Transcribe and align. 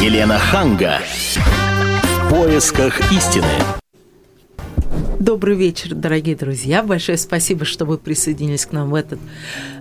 Елена 0.00 0.38
Ханга. 0.38 1.00
В 1.32 2.28
поисках 2.28 3.00
истины. 3.10 3.48
Добрый 5.18 5.56
вечер, 5.56 5.94
дорогие 5.94 6.36
друзья. 6.36 6.82
Большое 6.82 7.16
спасибо, 7.16 7.64
что 7.64 7.86
вы 7.86 7.96
присоединились 7.96 8.66
к 8.66 8.72
нам 8.72 8.90
в 8.90 8.94
этот 8.94 9.18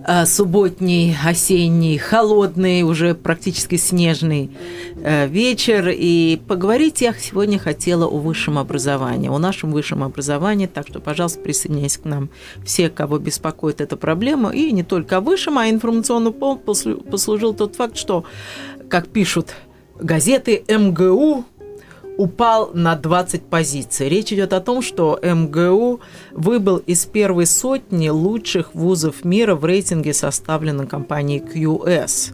э, 0.08 0.26
субботний, 0.26 1.14
осенний, 1.22 1.98
холодный, 1.98 2.84
уже 2.84 3.14
практически 3.14 3.76
снежный 3.76 4.52
э, 5.04 5.28
вечер. 5.28 5.90
И 5.90 6.40
поговорить 6.48 7.02
я 7.02 7.14
сегодня 7.14 7.60
хотела 7.60 8.06
о 8.06 8.18
высшем 8.18 8.58
образовании, 8.58 9.28
о 9.28 9.38
нашем 9.38 9.72
высшем 9.72 10.02
образовании. 10.02 10.68
Так 10.68 10.88
что, 10.88 11.02
пожалуйста, 11.02 11.42
присоединяйтесь 11.42 11.98
к 11.98 12.06
нам 12.06 12.30
все, 12.64 12.90
кого 12.90 13.20
беспокоит 13.20 13.82
эта 13.82 13.98
проблема. 13.98 14.52
И 14.52 14.72
не 14.72 14.84
только 14.84 15.18
о 15.18 15.22
высшем, 15.22 15.58
а 15.58 15.70
информационный 15.70 16.32
пол 16.32 16.56
послужил 16.58 17.54
тот 17.54 17.76
факт, 17.76 17.98
что, 17.98 18.24
как 18.90 19.10
пишут 19.10 19.54
газеты, 20.00 20.64
МГУ 20.68 21.46
упал 22.18 22.72
на 22.74 22.96
20 22.96 23.44
позиций. 23.44 24.10
Речь 24.10 24.32
идет 24.32 24.54
о 24.54 24.62
том, 24.62 24.82
что 24.82 25.20
МГУ 25.22 26.00
выбыл 26.32 26.78
из 26.78 27.06
первой 27.06 27.46
сотни 27.46 28.10
лучших 28.10 28.74
вузов 28.74 29.26
мира 29.26 29.56
в 29.56 29.66
рейтинге, 29.66 30.14
составленном 30.14 30.88
компанией 30.88 31.40
QS. 31.40 32.34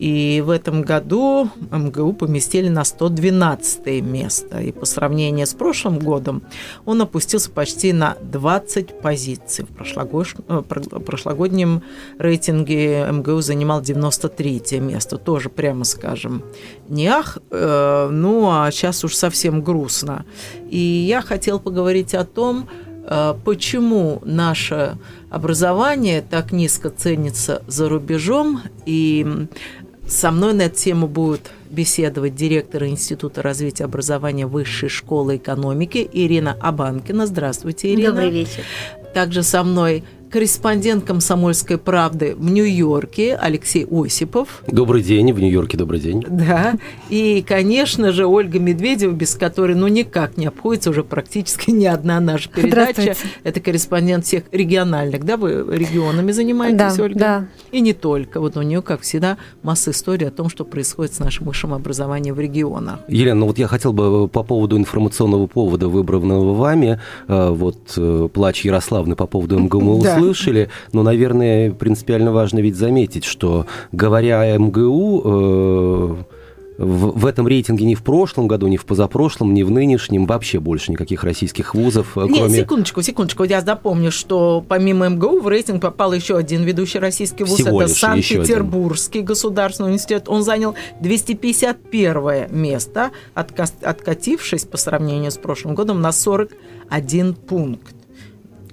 И 0.00 0.42
в 0.42 0.48
этом 0.48 0.80
году 0.80 1.50
МГУ 1.70 2.14
поместили 2.14 2.70
на 2.70 2.84
112 2.84 4.02
место. 4.02 4.58
И 4.58 4.72
по 4.72 4.86
сравнению 4.86 5.46
с 5.46 5.52
прошлым 5.52 5.98
годом 5.98 6.42
он 6.86 7.02
опустился 7.02 7.50
почти 7.50 7.92
на 7.92 8.16
20 8.22 9.02
позиций. 9.02 9.66
В 9.66 10.26
э, 10.48 10.62
прошлогоднем 11.00 11.82
рейтинге 12.18 13.08
МГУ 13.12 13.42
занимал 13.42 13.82
93 13.82 14.80
место. 14.80 15.18
Тоже, 15.18 15.50
прямо 15.50 15.84
скажем, 15.84 16.44
не 16.88 17.06
ах. 17.06 17.36
Э, 17.50 18.08
ну, 18.10 18.48
а 18.50 18.70
сейчас 18.70 19.04
уж 19.04 19.14
совсем 19.14 19.62
грустно. 19.62 20.24
И 20.70 20.78
я 20.78 21.20
хотел 21.20 21.60
поговорить 21.60 22.14
о 22.14 22.24
том, 22.24 22.70
э, 23.04 23.34
почему 23.44 24.22
наше 24.24 24.96
образование 25.30 26.22
так 26.22 26.52
низко 26.52 26.90
ценится 26.90 27.62
за 27.66 27.88
рубежом 27.88 28.62
и 28.86 29.46
со 30.10 30.32
мной 30.32 30.54
на 30.54 30.62
эту 30.62 30.76
тему 30.76 31.06
будет 31.06 31.52
беседовать 31.70 32.34
директор 32.34 32.84
Института 32.84 33.42
развития 33.42 33.84
образования 33.84 34.46
Высшей 34.46 34.88
школы 34.88 35.36
экономики 35.36 36.08
Ирина 36.12 36.56
Абанкина. 36.60 37.26
Здравствуйте, 37.26 37.94
Ирина. 37.94 38.10
Добрый 38.10 38.30
вечер. 38.30 38.64
Также 39.14 39.44
со 39.44 39.62
мной 39.62 40.02
корреспондент 40.30 41.04
«Комсомольской 41.04 41.76
правды» 41.76 42.34
в 42.36 42.50
Нью-Йорке 42.50 43.36
Алексей 43.36 43.84
Осипов. 43.90 44.62
Добрый 44.66 45.02
день, 45.02 45.32
в 45.32 45.40
Нью-Йорке 45.40 45.76
добрый 45.76 46.00
день. 46.00 46.24
Да, 46.28 46.74
и, 47.08 47.44
конечно 47.46 48.12
же, 48.12 48.26
Ольга 48.26 48.60
Медведева, 48.60 49.12
без 49.12 49.34
которой, 49.34 49.74
ну, 49.74 49.88
никак 49.88 50.36
не 50.36 50.46
обходится 50.46 50.90
уже 50.90 51.02
практически 51.02 51.70
ни 51.70 51.84
одна 51.84 52.20
наша 52.20 52.48
передача. 52.48 53.16
Это 53.42 53.60
корреспондент 53.60 54.24
всех 54.24 54.44
региональных, 54.52 55.24
да, 55.24 55.36
вы 55.36 55.64
регионами 55.68 56.30
занимаетесь, 56.30 56.96
да, 56.96 57.02
Ольга? 57.02 57.18
Да, 57.18 57.46
И 57.72 57.80
не 57.80 57.92
только. 57.92 58.40
Вот 58.40 58.56
у 58.56 58.62
нее, 58.62 58.82
как 58.82 59.00
всегда, 59.00 59.36
масса 59.62 59.90
историй 59.90 60.28
о 60.28 60.30
том, 60.30 60.48
что 60.48 60.64
происходит 60.64 61.14
с 61.14 61.18
нашим 61.18 61.46
высшим 61.46 61.74
образованием 61.74 62.36
в 62.36 62.40
регионах. 62.40 63.00
Елена, 63.08 63.40
ну 63.40 63.46
вот 63.46 63.58
я 63.58 63.66
хотел 63.66 63.92
бы 63.92 64.28
по 64.28 64.44
поводу 64.44 64.76
информационного 64.76 65.48
повода, 65.48 65.88
выбранного 65.88 66.54
вами, 66.54 67.00
э, 67.26 67.48
вот 67.50 67.78
э, 67.96 68.28
плач 68.32 68.64
Ярославны 68.64 69.16
по 69.16 69.26
поводу 69.26 69.58
МГУ 69.58 70.00
да 70.02 70.19
слышали, 70.20 70.68
но, 70.92 71.02
наверное, 71.02 71.72
принципиально 71.72 72.32
важно 72.32 72.60
ведь 72.60 72.76
заметить, 72.76 73.24
что 73.24 73.66
говоря 73.92 74.40
о 74.40 74.58
МГУ, 74.58 75.22
э, 75.24 76.16
в, 76.80 77.20
в 77.20 77.26
этом 77.26 77.46
рейтинге 77.46 77.84
ни 77.84 77.94
в 77.94 78.02
прошлом 78.02 78.48
году, 78.48 78.66
ни 78.66 78.78
в 78.78 78.86
позапрошлом, 78.86 79.52
ни 79.52 79.62
в 79.62 79.70
нынешнем 79.70 80.24
вообще 80.24 80.60
больше 80.60 80.92
никаких 80.92 81.24
российских 81.24 81.74
вузов, 81.74 82.16
Нет, 82.16 82.38
кроме... 82.38 82.60
секундочку, 82.60 83.02
секундочку. 83.02 83.44
Я 83.44 83.60
запомню, 83.60 84.10
что 84.10 84.64
помимо 84.66 85.08
МГУ 85.10 85.40
в 85.40 85.48
рейтинг 85.48 85.82
попал 85.82 86.14
еще 86.14 86.38
один 86.38 86.62
ведущий 86.62 86.98
российский 86.98 87.44
вуз. 87.44 87.60
Всего 87.60 87.82
Это 87.82 87.92
Санкт-Петербургский 87.92 89.20
государственный 89.20 89.88
университет. 89.88 90.24
Он 90.28 90.42
занял 90.42 90.74
251 91.00 92.46
место, 92.50 93.10
откатившись 93.34 94.64
по 94.64 94.78
сравнению 94.78 95.30
с 95.30 95.36
прошлым 95.36 95.74
годом 95.74 96.00
на 96.00 96.12
41 96.12 97.34
пункт. 97.34 97.94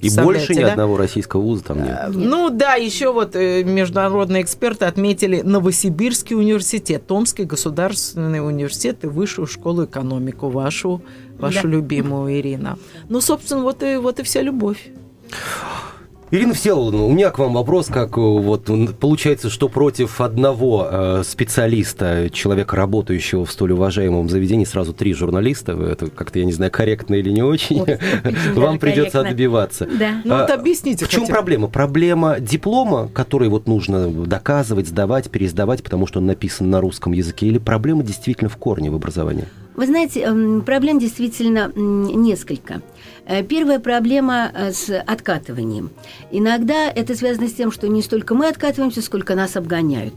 И 0.02 0.10
больше 0.10 0.54
ни 0.54 0.62
да? 0.62 0.72
одного 0.72 0.98
российского 0.98 1.42
вуза 1.42 1.64
там 1.64 1.84
нет. 1.84 2.10
нет. 2.10 2.16
Ну 2.16 2.50
да, 2.50 2.76
еще 2.76 3.12
вот 3.12 3.36
э, 3.36 3.64
международные 3.64 4.44
эксперты 4.44 4.86
отметили 4.86 5.42
Новосибирский 5.42 6.36
университет, 6.36 7.08
Томский 7.08 7.46
государственный 7.46 8.46
университет 8.46 9.04
и 9.04 9.08
Высшую 9.08 9.48
школу 9.48 9.86
экономику, 9.86 10.50
вашу, 10.50 11.02
вашу 11.38 11.64
да. 11.64 11.70
любимую 11.70 12.40
Ирина. 12.40 12.78
Ну, 13.10 13.22
собственно, 13.22 13.62
вот 13.62 13.84
и, 13.84 13.98
вот 13.98 14.20
и 14.20 14.24
вся 14.24 14.42
любовь. 14.42 14.90
Ирина 16.30 16.54
Всеволодовна, 16.54 17.06
у 17.06 17.14
меня 17.14 17.30
к 17.30 17.40
вам 17.40 17.54
вопрос, 17.54 17.88
как 17.88 18.18
э, 18.18 18.22
вот 18.22 18.70
получается, 19.00 19.50
что 19.50 19.70
против 19.70 20.20
одного 20.20 20.86
э, 20.92 21.24
специалиста, 21.26 22.30
человека, 22.34 22.76
работающего 22.76 23.46
в 23.46 23.52
столь 23.52 23.72
уважаемом 23.72 24.28
заведении, 24.28 24.66
сразу 24.66 24.92
три 24.92 25.14
журналиста, 25.14 25.72
это 25.72 26.10
как-то, 26.10 26.40
я 26.40 26.46
не 26.46 26.52
знаю, 26.52 26.70
корректно 26.70 27.16
или 27.16 27.30
не 27.30 27.44
очень, 27.44 27.80
очень 27.82 28.54
вам 28.56 28.78
придется 28.78 29.22
отбиваться. 29.22 29.88
Да. 29.98 30.22
Ну 30.26 30.36
вот 30.36 30.50
объясните. 30.50 31.06
В 31.06 31.10
чем 31.10 31.28
проблема? 31.28 31.70
Проблема 31.70 32.42
диплома, 32.42 33.10
который 33.14 33.48
вот 33.48 33.66
нужно 33.66 34.10
доказывать, 34.10 34.88
сдавать, 34.88 35.32
пересдавать, 35.32 35.82
потому 35.82 36.08
что 36.08 36.20
он 36.20 36.26
написан 36.26 36.70
на 36.70 36.82
русском 36.82 37.14
языке, 37.14 37.48
или 37.48 37.58
проблема 37.58 38.04
действительно 38.04 38.50
в 38.50 38.58
корне 38.58 38.92
в 38.92 38.96
образовании? 38.96 39.46
Вы 39.78 39.86
знаете, 39.86 40.22
эм, 40.22 40.64
проблем 40.64 40.98
действительно 40.98 41.72
несколько. 41.76 42.82
Э, 43.28 43.44
первая 43.44 43.80
проблема 43.80 44.52
э, 44.54 44.72
с 44.72 44.90
откатыванием. 45.06 45.92
Иногда 46.32 46.90
это 46.90 47.14
связано 47.14 47.50
с 47.50 47.54
тем, 47.54 47.72
что 47.74 47.88
не 47.90 48.02
столько 48.02 48.34
мы 48.34 48.48
откатываемся, 48.48 49.02
сколько 49.02 49.36
нас 49.36 49.58
обгоняют. 49.58 50.14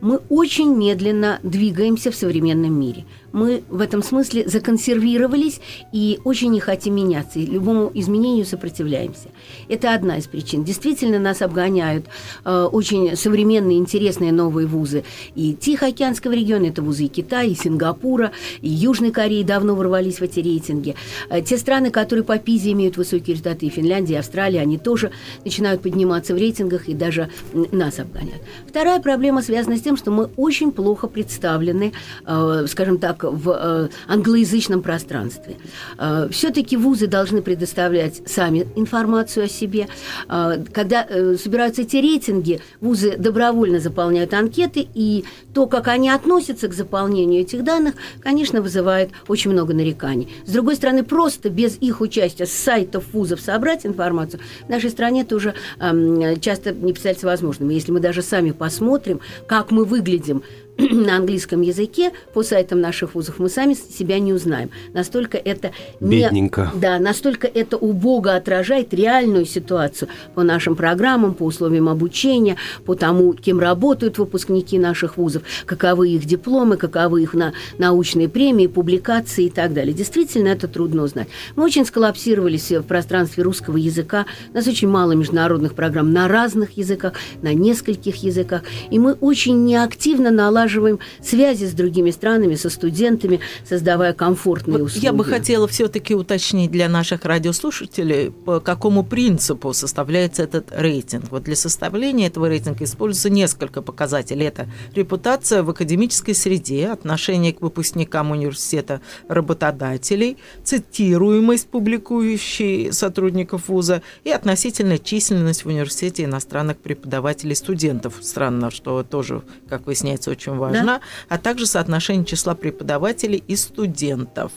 Мы 0.00 0.20
очень 0.30 0.74
медленно 0.74 1.40
двигаемся 1.42 2.10
в 2.10 2.14
современном 2.14 2.72
мире 2.72 3.04
мы 3.34 3.64
в 3.68 3.80
этом 3.80 4.02
смысле 4.02 4.48
законсервировались 4.48 5.60
и 5.92 6.20
очень 6.24 6.52
не 6.52 6.60
хотим 6.60 6.94
меняться, 6.94 7.40
и 7.40 7.46
любому 7.46 7.90
изменению 7.92 8.46
сопротивляемся. 8.46 9.28
Это 9.68 9.92
одна 9.92 10.18
из 10.18 10.28
причин. 10.28 10.62
Действительно, 10.62 11.18
нас 11.18 11.42
обгоняют 11.42 12.06
э, 12.44 12.68
очень 12.70 13.16
современные, 13.16 13.78
интересные 13.78 14.32
новые 14.32 14.68
вузы 14.68 15.02
и 15.34 15.52
Тихоокеанского 15.54 16.32
региона, 16.32 16.66
это 16.66 16.80
вузы 16.80 17.06
и 17.06 17.08
Китая, 17.08 17.42
и 17.42 17.54
Сингапура, 17.54 18.30
и 18.62 18.68
Южной 18.68 19.10
Кореи 19.10 19.42
давно 19.42 19.74
ворвались 19.74 20.20
в 20.20 20.22
эти 20.22 20.38
рейтинги. 20.38 20.94
Э, 21.28 21.42
те 21.42 21.58
страны, 21.58 21.90
которые 21.90 22.24
по 22.24 22.38
ПИЗе 22.38 22.70
имеют 22.72 22.96
высокие 22.96 23.34
результаты, 23.34 23.66
и 23.66 23.68
Финляндия, 23.68 24.14
и 24.14 24.18
Австралия, 24.18 24.60
они 24.60 24.78
тоже 24.78 25.10
начинают 25.44 25.82
подниматься 25.82 26.34
в 26.34 26.38
рейтингах 26.38 26.88
и 26.88 26.94
даже 26.94 27.30
нас 27.52 27.98
обгоняют. 27.98 28.42
Вторая 28.68 29.00
проблема 29.00 29.42
связана 29.42 29.76
с 29.76 29.80
тем, 29.80 29.96
что 29.96 30.12
мы 30.12 30.30
очень 30.36 30.70
плохо 30.70 31.08
представлены, 31.08 31.92
э, 32.26 32.66
скажем 32.68 32.98
так, 32.98 33.23
в 33.30 33.50
э, 33.50 33.88
англоязычном 34.08 34.82
пространстве. 34.82 35.56
Э, 35.98 36.28
все-таки 36.30 36.76
вузы 36.76 37.06
должны 37.06 37.42
предоставлять 37.42 38.22
сами 38.26 38.66
информацию 38.76 39.46
о 39.46 39.48
себе. 39.48 39.88
Э, 40.28 40.64
когда 40.72 41.06
собираются 41.36 41.82
эти 41.82 41.96
рейтинги, 41.96 42.60
вузы 42.80 43.16
добровольно 43.16 43.80
заполняют 43.80 44.34
анкеты, 44.34 44.86
и 44.94 45.24
то, 45.52 45.66
как 45.66 45.88
они 45.88 46.10
относятся 46.10 46.68
к 46.68 46.74
заполнению 46.74 47.42
этих 47.42 47.64
данных, 47.64 47.94
конечно, 48.20 48.62
вызывает 48.62 49.10
очень 49.28 49.50
много 49.50 49.74
нареканий. 49.74 50.28
С 50.46 50.52
другой 50.52 50.76
стороны, 50.76 51.04
просто 51.04 51.50
без 51.50 51.76
их 51.80 52.00
участия 52.00 52.46
с 52.46 52.52
сайтов 52.52 53.04
вузов 53.12 53.40
собрать 53.40 53.86
информацию 53.86 54.40
в 54.66 54.68
нашей 54.68 54.90
стране 54.90 55.24
тоже 55.24 55.54
э, 55.78 56.36
часто 56.40 56.72
не 56.72 56.92
представляется 56.92 57.26
возможным. 57.26 57.70
Если 57.70 57.92
мы 57.92 58.00
даже 58.00 58.22
сами 58.22 58.50
посмотрим, 58.50 59.20
как 59.46 59.70
мы 59.70 59.84
выглядим 59.84 60.42
на 60.90 61.16
английском 61.16 61.60
языке 61.60 62.12
по 62.32 62.42
сайтам 62.42 62.80
наших 62.80 63.14
вузов 63.14 63.38
мы 63.38 63.48
сами 63.48 63.74
себя 63.74 64.18
не 64.18 64.32
узнаем. 64.32 64.70
Настолько 64.92 65.38
это 65.38 65.70
не, 66.00 66.22
Бедненько. 66.22 66.72
Да, 66.74 66.98
настолько 66.98 67.46
это 67.46 67.76
убого 67.76 68.34
отражает 68.34 68.92
реальную 68.92 69.44
ситуацию 69.46 70.08
по 70.34 70.42
нашим 70.42 70.74
программам, 70.74 71.34
по 71.34 71.44
условиям 71.44 71.88
обучения, 71.88 72.56
по 72.84 72.94
тому, 72.94 73.34
кем 73.34 73.60
работают 73.60 74.18
выпускники 74.18 74.78
наших 74.78 75.16
вузов, 75.16 75.42
каковы 75.64 76.10
их 76.10 76.24
дипломы, 76.24 76.76
каковы 76.76 77.22
их 77.22 77.34
на, 77.34 77.52
научные 77.78 78.28
премии, 78.28 78.66
публикации 78.66 79.46
и 79.46 79.50
так 79.50 79.72
далее. 79.74 79.94
Действительно, 79.94 80.48
это 80.48 80.66
трудно 80.66 81.02
узнать. 81.02 81.28
Мы 81.54 81.64
очень 81.64 81.84
сколлапсировались 81.84 82.70
в 82.70 82.82
пространстве 82.82 83.44
русского 83.44 83.76
языка. 83.76 84.26
У 84.52 84.56
нас 84.56 84.66
очень 84.66 84.88
мало 84.88 85.12
международных 85.12 85.74
программ 85.74 86.12
на 86.12 86.26
разных 86.26 86.76
языках, 86.76 87.14
на 87.42 87.54
нескольких 87.54 88.16
языках. 88.16 88.62
И 88.90 88.98
мы 88.98 89.12
очень 89.12 89.64
неактивно 89.64 90.30
налаживаем 90.30 90.63
налаживаем 90.64 90.98
связи 91.22 91.66
с 91.66 91.72
другими 91.72 92.10
странами, 92.10 92.54
со 92.54 92.70
студентами, 92.70 93.40
создавая 93.68 94.14
комфортные 94.14 94.78
вот 94.78 94.86
условия. 94.86 95.04
Я 95.04 95.12
бы 95.12 95.24
хотела 95.24 95.68
все-таки 95.68 96.14
уточнить 96.14 96.70
для 96.70 96.88
наших 96.88 97.24
радиослушателей, 97.24 98.30
по 98.30 98.60
какому 98.60 99.04
принципу 99.04 99.74
составляется 99.74 100.42
этот 100.42 100.72
рейтинг. 100.74 101.24
Вот 101.30 101.44
для 101.44 101.56
составления 101.56 102.28
этого 102.28 102.48
рейтинга 102.48 102.84
используется 102.84 103.28
несколько 103.30 103.82
показателей. 103.82 104.46
Это 104.46 104.68
репутация 104.94 105.62
в 105.62 105.70
академической 105.70 106.32
среде, 106.32 106.88
отношение 106.88 107.52
к 107.52 107.60
выпускникам 107.60 108.30
университета 108.30 109.02
работодателей, 109.28 110.38
цитируемость 110.62 111.68
публикующей 111.68 112.90
сотрудников 112.92 113.68
вуза 113.68 114.02
и 114.24 114.30
относительная 114.30 114.98
численность 114.98 115.64
в 115.64 115.68
университете 115.68 116.24
иностранных 116.24 116.78
преподавателей 116.78 117.54
студентов. 117.54 118.14
Странно, 118.22 118.70
что 118.70 119.02
тоже, 119.02 119.42
как 119.68 119.86
выясняется, 119.86 120.30
очень 120.30 120.53
важно. 120.54 120.84
Да? 120.84 121.00
А 121.28 121.38
также 121.38 121.66
соотношение 121.66 122.24
числа 122.24 122.54
преподавателей 122.54 123.42
и 123.46 123.56
студентов. 123.56 124.52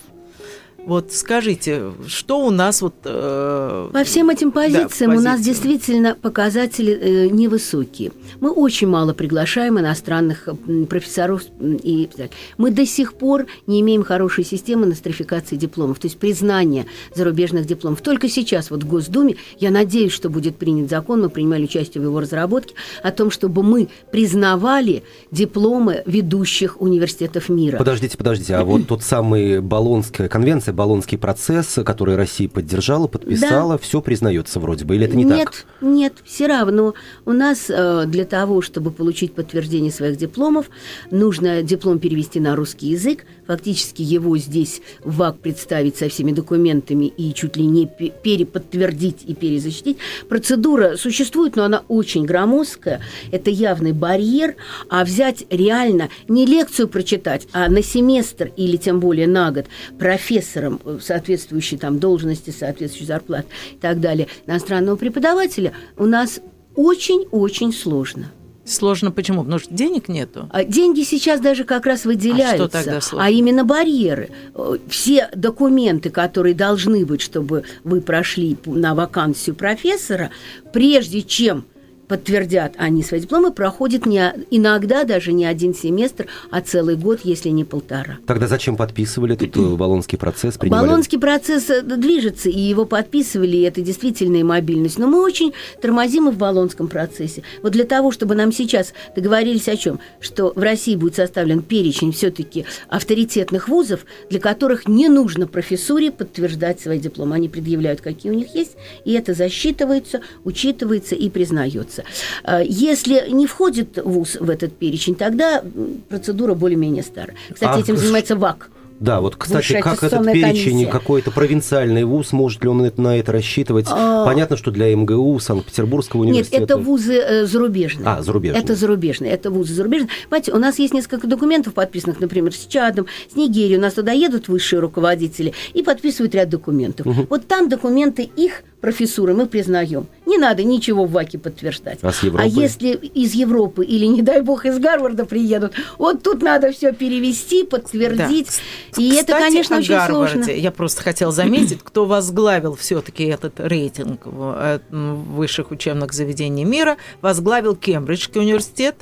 Вот 0.87 1.11
скажите, 1.11 1.91
что 2.07 2.39
у 2.45 2.49
нас 2.49 2.81
вот... 2.81 2.93
Э, 3.03 3.89
По 3.91 4.05
всем 4.05 4.29
этим 4.29 4.53
позициям 4.53 5.11
да, 5.11 5.17
у 5.17 5.21
нас 5.21 5.41
действительно 5.41 6.15
показатели 6.15 6.93
э, 6.93 7.27
невысокие. 7.27 8.13
Мы 8.39 8.51
очень 8.51 8.87
мало 8.87 9.11
приглашаем 9.13 9.77
иностранных 9.77 10.47
профессоров 10.89 11.41
и 11.59 12.09
Мы 12.57 12.71
до 12.71 12.85
сих 12.85 13.15
пор 13.15 13.47
не 13.67 13.81
имеем 13.81 14.05
хорошей 14.05 14.45
системы 14.45 14.85
нострификации 14.85 15.57
дипломов, 15.57 15.99
то 15.99 16.07
есть 16.07 16.17
признания 16.19 16.85
зарубежных 17.13 17.65
дипломов. 17.65 17.99
Только 17.99 18.29
сейчас 18.29 18.71
вот 18.71 18.83
в 18.83 18.87
Госдуме, 18.87 19.35
я 19.59 19.71
надеюсь, 19.71 20.13
что 20.13 20.29
будет 20.29 20.55
принят 20.55 20.89
закон, 20.89 21.21
мы 21.21 21.29
принимали 21.29 21.65
участие 21.65 22.01
в 22.01 22.05
его 22.05 22.21
разработке, 22.21 22.75
о 23.03 23.11
том, 23.11 23.29
чтобы 23.29 23.61
мы 23.61 23.89
признавали 24.09 25.03
дипломы 25.31 26.01
ведущих 26.05 26.79
университетов 26.79 27.49
мира. 27.49 27.77
Подождите, 27.77 28.17
подождите, 28.17 28.55
а 28.55 28.63
вот 28.63 28.87
тот 28.87 29.03
самый 29.03 29.59
Болонская 29.59 30.29
конвенция, 30.29 30.76
Болонский 30.77 31.17
процесс, 31.17 31.79
который 31.83 32.15
Россия 32.15 32.47
поддержала, 32.47 33.07
подписала, 33.07 33.73
да. 33.73 33.77
все 33.79 33.99
признается 33.99 34.59
вроде 34.59 34.85
бы, 34.85 34.95
или 34.95 35.07
это 35.07 35.17
не 35.17 35.23
нет, 35.23 35.45
так? 35.45 35.65
Нет, 35.81 35.97
нет, 35.97 36.13
все 36.23 36.45
равно. 36.45 36.93
У 37.25 37.31
нас 37.31 37.65
э, 37.67 38.05
для 38.05 38.25
того, 38.25 38.61
чтобы 38.61 38.91
получить 38.91 39.33
подтверждение 39.33 39.91
своих 39.91 40.17
дипломов, 40.17 40.69
нужно 41.09 41.63
диплом 41.63 41.97
перевести 41.97 42.39
на 42.39 42.55
русский 42.55 42.89
язык, 42.89 43.25
фактически 43.47 44.03
его 44.03 44.37
здесь 44.37 44.81
в 45.03 45.17
ВАК 45.17 45.39
представить 45.39 45.97
со 45.97 46.09
всеми 46.09 46.31
документами 46.31 47.05
и 47.05 47.33
чуть 47.33 47.57
ли 47.57 47.65
не 47.65 47.87
переподтвердить 47.87 49.23
и 49.25 49.33
перезащитить. 49.33 49.97
Процедура 50.29 50.95
существует, 50.95 51.55
но 51.55 51.63
она 51.63 51.81
очень 51.87 52.23
громоздкая, 52.23 53.01
это 53.31 53.49
явный 53.49 53.93
барьер, 53.93 54.55
а 54.89 55.03
взять 55.03 55.43
реально 55.49 56.09
не 56.27 56.45
лекцию 56.45 56.87
прочитать, 56.87 57.47
а 57.51 57.67
на 57.67 57.81
семестр 57.81 58.51
или 58.55 58.77
тем 58.77 58.99
более 58.99 59.25
на 59.25 59.51
год 59.51 59.65
профессора 59.97 60.66
менеджером 60.67 60.79
э, 60.85 60.99
соответствующей 61.01 61.77
там 61.77 61.99
должности, 61.99 62.51
соответствующей 62.51 63.07
зарплат 63.07 63.45
и 63.73 63.77
так 63.77 63.99
далее, 63.99 64.27
иностранного 64.45 64.95
преподавателя, 64.95 65.73
у 65.97 66.05
нас 66.05 66.39
очень-очень 66.75 67.73
сложно. 67.73 68.31
Сложно 68.65 69.11
почему? 69.11 69.43
Потому 69.43 69.59
что 69.59 69.73
денег 69.73 70.09
нету. 70.09 70.49
А 70.51 70.65
деньги 70.65 71.03
сейчас 71.03 71.39
даже 71.39 71.63
как 71.63 71.85
раз 71.85 72.03
выделяются. 72.03 72.65
А, 72.65 72.67
что 72.67 72.67
тогда 72.67 73.01
сложно? 73.01 73.25
а 73.25 73.29
именно 73.29 73.63
барьеры. 73.63 74.29
Э, 74.55 74.77
все 74.89 75.29
документы, 75.33 76.09
которые 76.09 76.53
должны 76.53 77.05
быть, 77.05 77.21
чтобы 77.21 77.63
вы 77.83 78.01
прошли 78.01 78.57
на 78.65 78.93
вакансию 78.93 79.55
профессора, 79.55 80.31
прежде 80.73 81.21
чем 81.21 81.63
подтвердят 82.07 82.73
они 82.77 83.03
свои 83.03 83.19
дипломы, 83.19 83.51
проходит 83.51 84.05
не, 84.05 84.33
иногда 84.49 85.03
даже 85.03 85.33
не 85.33 85.45
один 85.45 85.73
семестр, 85.73 86.27
а 86.49 86.61
целый 86.61 86.95
год, 86.95 87.19
если 87.23 87.49
не 87.49 87.63
полтора. 87.63 88.17
Тогда 88.25 88.47
зачем 88.47 88.77
подписывали 88.77 89.35
этот 89.35 89.55
э, 89.55 89.75
Болонский 89.75 90.17
процесс? 90.17 90.57
Принимали... 90.57 90.87
Болонский 90.87 91.19
процесс 91.19 91.69
э, 91.69 91.81
движется, 91.81 92.49
и 92.49 92.59
его 92.59 92.85
подписывали, 92.85 93.57
и 93.57 93.61
это 93.61 93.81
действительно 93.81 94.37
и 94.37 94.43
мобильность. 94.43 94.97
Но 94.97 95.07
мы 95.07 95.21
очень 95.21 95.53
тормозим 95.81 96.29
и 96.29 96.31
в 96.31 96.37
Болонском 96.37 96.87
процессе. 96.87 97.43
Вот 97.61 97.73
для 97.73 97.83
того, 97.83 98.11
чтобы 98.11 98.35
нам 98.35 98.51
сейчас 98.51 98.93
договорились 99.15 99.67
о 99.67 99.75
чем? 99.75 99.99
Что 100.19 100.53
в 100.55 100.59
России 100.59 100.95
будет 100.95 101.15
составлен 101.15 101.61
перечень 101.61 102.11
все-таки 102.11 102.65
авторитетных 102.87 103.67
вузов, 103.67 104.05
для 104.29 104.39
которых 104.39 104.87
не 104.87 105.09
нужно 105.09 105.47
профессуре 105.47 106.11
подтверждать 106.11 106.79
свои 106.79 106.99
дипломы. 106.99 107.35
Они 107.35 107.49
предъявляют, 107.49 108.01
какие 108.01 108.31
у 108.31 108.35
них 108.35 108.55
есть, 108.55 108.77
и 109.03 109.13
это 109.13 109.33
засчитывается, 109.33 110.21
учитывается 110.43 111.15
и 111.15 111.29
признается 111.29 111.96
вуза. 111.97 112.03
Э, 112.43 112.63
если 112.65 113.29
не 113.29 113.45
входит 113.45 113.99
вуз 114.03 114.37
в 114.39 114.49
этот 114.49 114.73
перечень, 114.77 115.15
тогда 115.15 115.63
процедура 116.09 116.53
более-менее 116.53 117.03
старая. 117.03 117.35
Кстати, 117.53 117.77
а, 117.77 117.79
этим 117.79 117.97
занимается 117.97 118.35
ВАК. 118.35 118.69
Да, 118.99 119.21
вот, 119.21 119.35
кстати, 119.35 119.79
как 119.79 120.03
этот 120.03 120.25
перечень, 120.25 120.87
какой-то 120.89 121.29
провинциальный 121.29 122.03
вуз, 122.03 122.31
может 122.31 122.63
ли 122.63 122.69
он 122.69 122.91
на 122.97 123.17
это 123.17 123.31
рассчитывать? 123.31 123.85
А... 123.89 124.25
Понятно, 124.25 124.57
что 124.57 124.71
для 124.71 124.95
МГУ, 124.95 125.39
Санкт-Петербургского 125.39 126.21
университета... 126.21 126.61
Нет, 126.61 126.71
это 126.71 126.77
вузы 126.79 127.13
э, 127.13 127.45
зарубежные. 127.45 128.07
А, 128.07 128.23
зарубежные. 128.23 128.63
Это 128.63 128.75
зарубежные, 128.75 129.31
это 129.31 129.51
вузы 129.51 129.75
зарубежные. 129.75 130.09
Понимаете, 130.29 130.53
у 130.53 130.57
нас 130.57 130.79
есть 130.79 130.95
несколько 130.95 131.27
документов 131.27 131.75
подписанных, 131.75 132.19
например, 132.19 132.53
с 132.53 132.65
Чадом, 132.65 133.05
с 133.31 133.35
Нигерией. 133.35 133.77
У 133.77 133.81
нас 133.81 133.93
туда 133.93 134.13
едут 134.13 134.47
высшие 134.47 134.79
руководители 134.79 135.53
и 135.75 135.83
подписывают 135.83 136.33
ряд 136.33 136.49
документов. 136.49 137.05
Угу. 137.05 137.27
Вот 137.29 137.47
там 137.47 137.69
документы 137.69 138.23
их 138.23 138.63
профессуры 138.81 139.33
мы 139.33 139.47
признаем. 139.47 140.07
Не 140.25 140.37
надо 140.37 140.63
ничего 140.63 141.05
в 141.05 141.11
ВАКе 141.11 141.39
подтверждать. 141.39 141.99
А, 142.03 142.11
а 142.37 142.45
если 142.45 142.89
из 142.89 143.33
Европы 143.33 143.83
или, 143.83 144.05
не 144.05 144.21
дай 144.21 144.41
бог, 144.41 144.65
из 144.65 144.77
Гарварда 144.77 145.25
приедут, 145.25 145.73
вот 145.97 146.21
тут 146.21 146.41
надо 146.41 146.71
все 146.71 146.93
перевести, 146.93 147.63
подтвердить. 147.63 148.61
Да. 148.95 149.01
И 149.01 149.11
Кстати, 149.11 149.23
это, 149.23 149.39
конечно, 149.39 149.77
очень 149.77 149.89
Гарварде. 149.89 150.33
сложно. 150.33 150.51
Я 150.51 150.71
просто 150.71 151.01
хотела 151.01 151.31
заметить, 151.31 151.79
кто 151.83 152.05
возглавил 152.05 152.75
все-таки 152.75 153.23
этот 153.25 153.59
рейтинг 153.59 154.21
э, 154.25 154.79
высших 154.91 155.71
учебных 155.71 156.13
заведений 156.13 156.65
мира, 156.65 156.97
возглавил 157.21 157.75
Кембриджский 157.75 158.41
университет, 158.41 158.95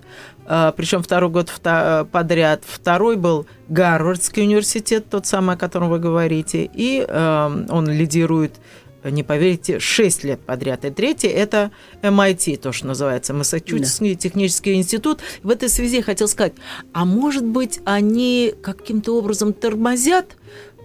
э, 0.48 0.72
причем 0.75 1.04
второй 1.04 1.30
год 1.30 1.51
подряд. 2.12 2.63
Второй 2.66 3.18
был 3.18 3.45
Гарвардский 3.68 4.44
университет, 4.44 5.10
тот 5.10 5.25
самый, 5.25 5.56
о 5.56 5.57
котором 5.57 5.89
вы 5.89 6.00
говорите, 6.00 6.69
и 6.74 7.06
э, 7.06 7.66
он 7.69 7.89
лидирует 7.89 8.54
не 9.10 9.24
поверите, 9.24 9.80
6 9.80 10.24
лет 10.24 10.40
подряд. 10.40 10.86
И 10.86 10.90
третье– 10.90 11.30
это 11.30 11.72
MIT, 12.02 12.57
то, 12.57 12.72
что 12.72 12.88
называется, 12.88 13.34
Массачусетский 13.34 14.13
да. 14.13 14.19
технический 14.19 14.74
институт. 14.74 15.22
В 15.44 15.50
этой 15.50 15.69
связи 15.69 15.98
я 15.98 16.04
хотел 16.04 16.28
сказать, 16.28 16.54
а 16.94 17.06
может 17.06 17.46
быть, 17.46 17.80
они 17.86 18.54
каким-то 18.62 19.18
образом 19.18 19.54
тормозят 19.54 20.36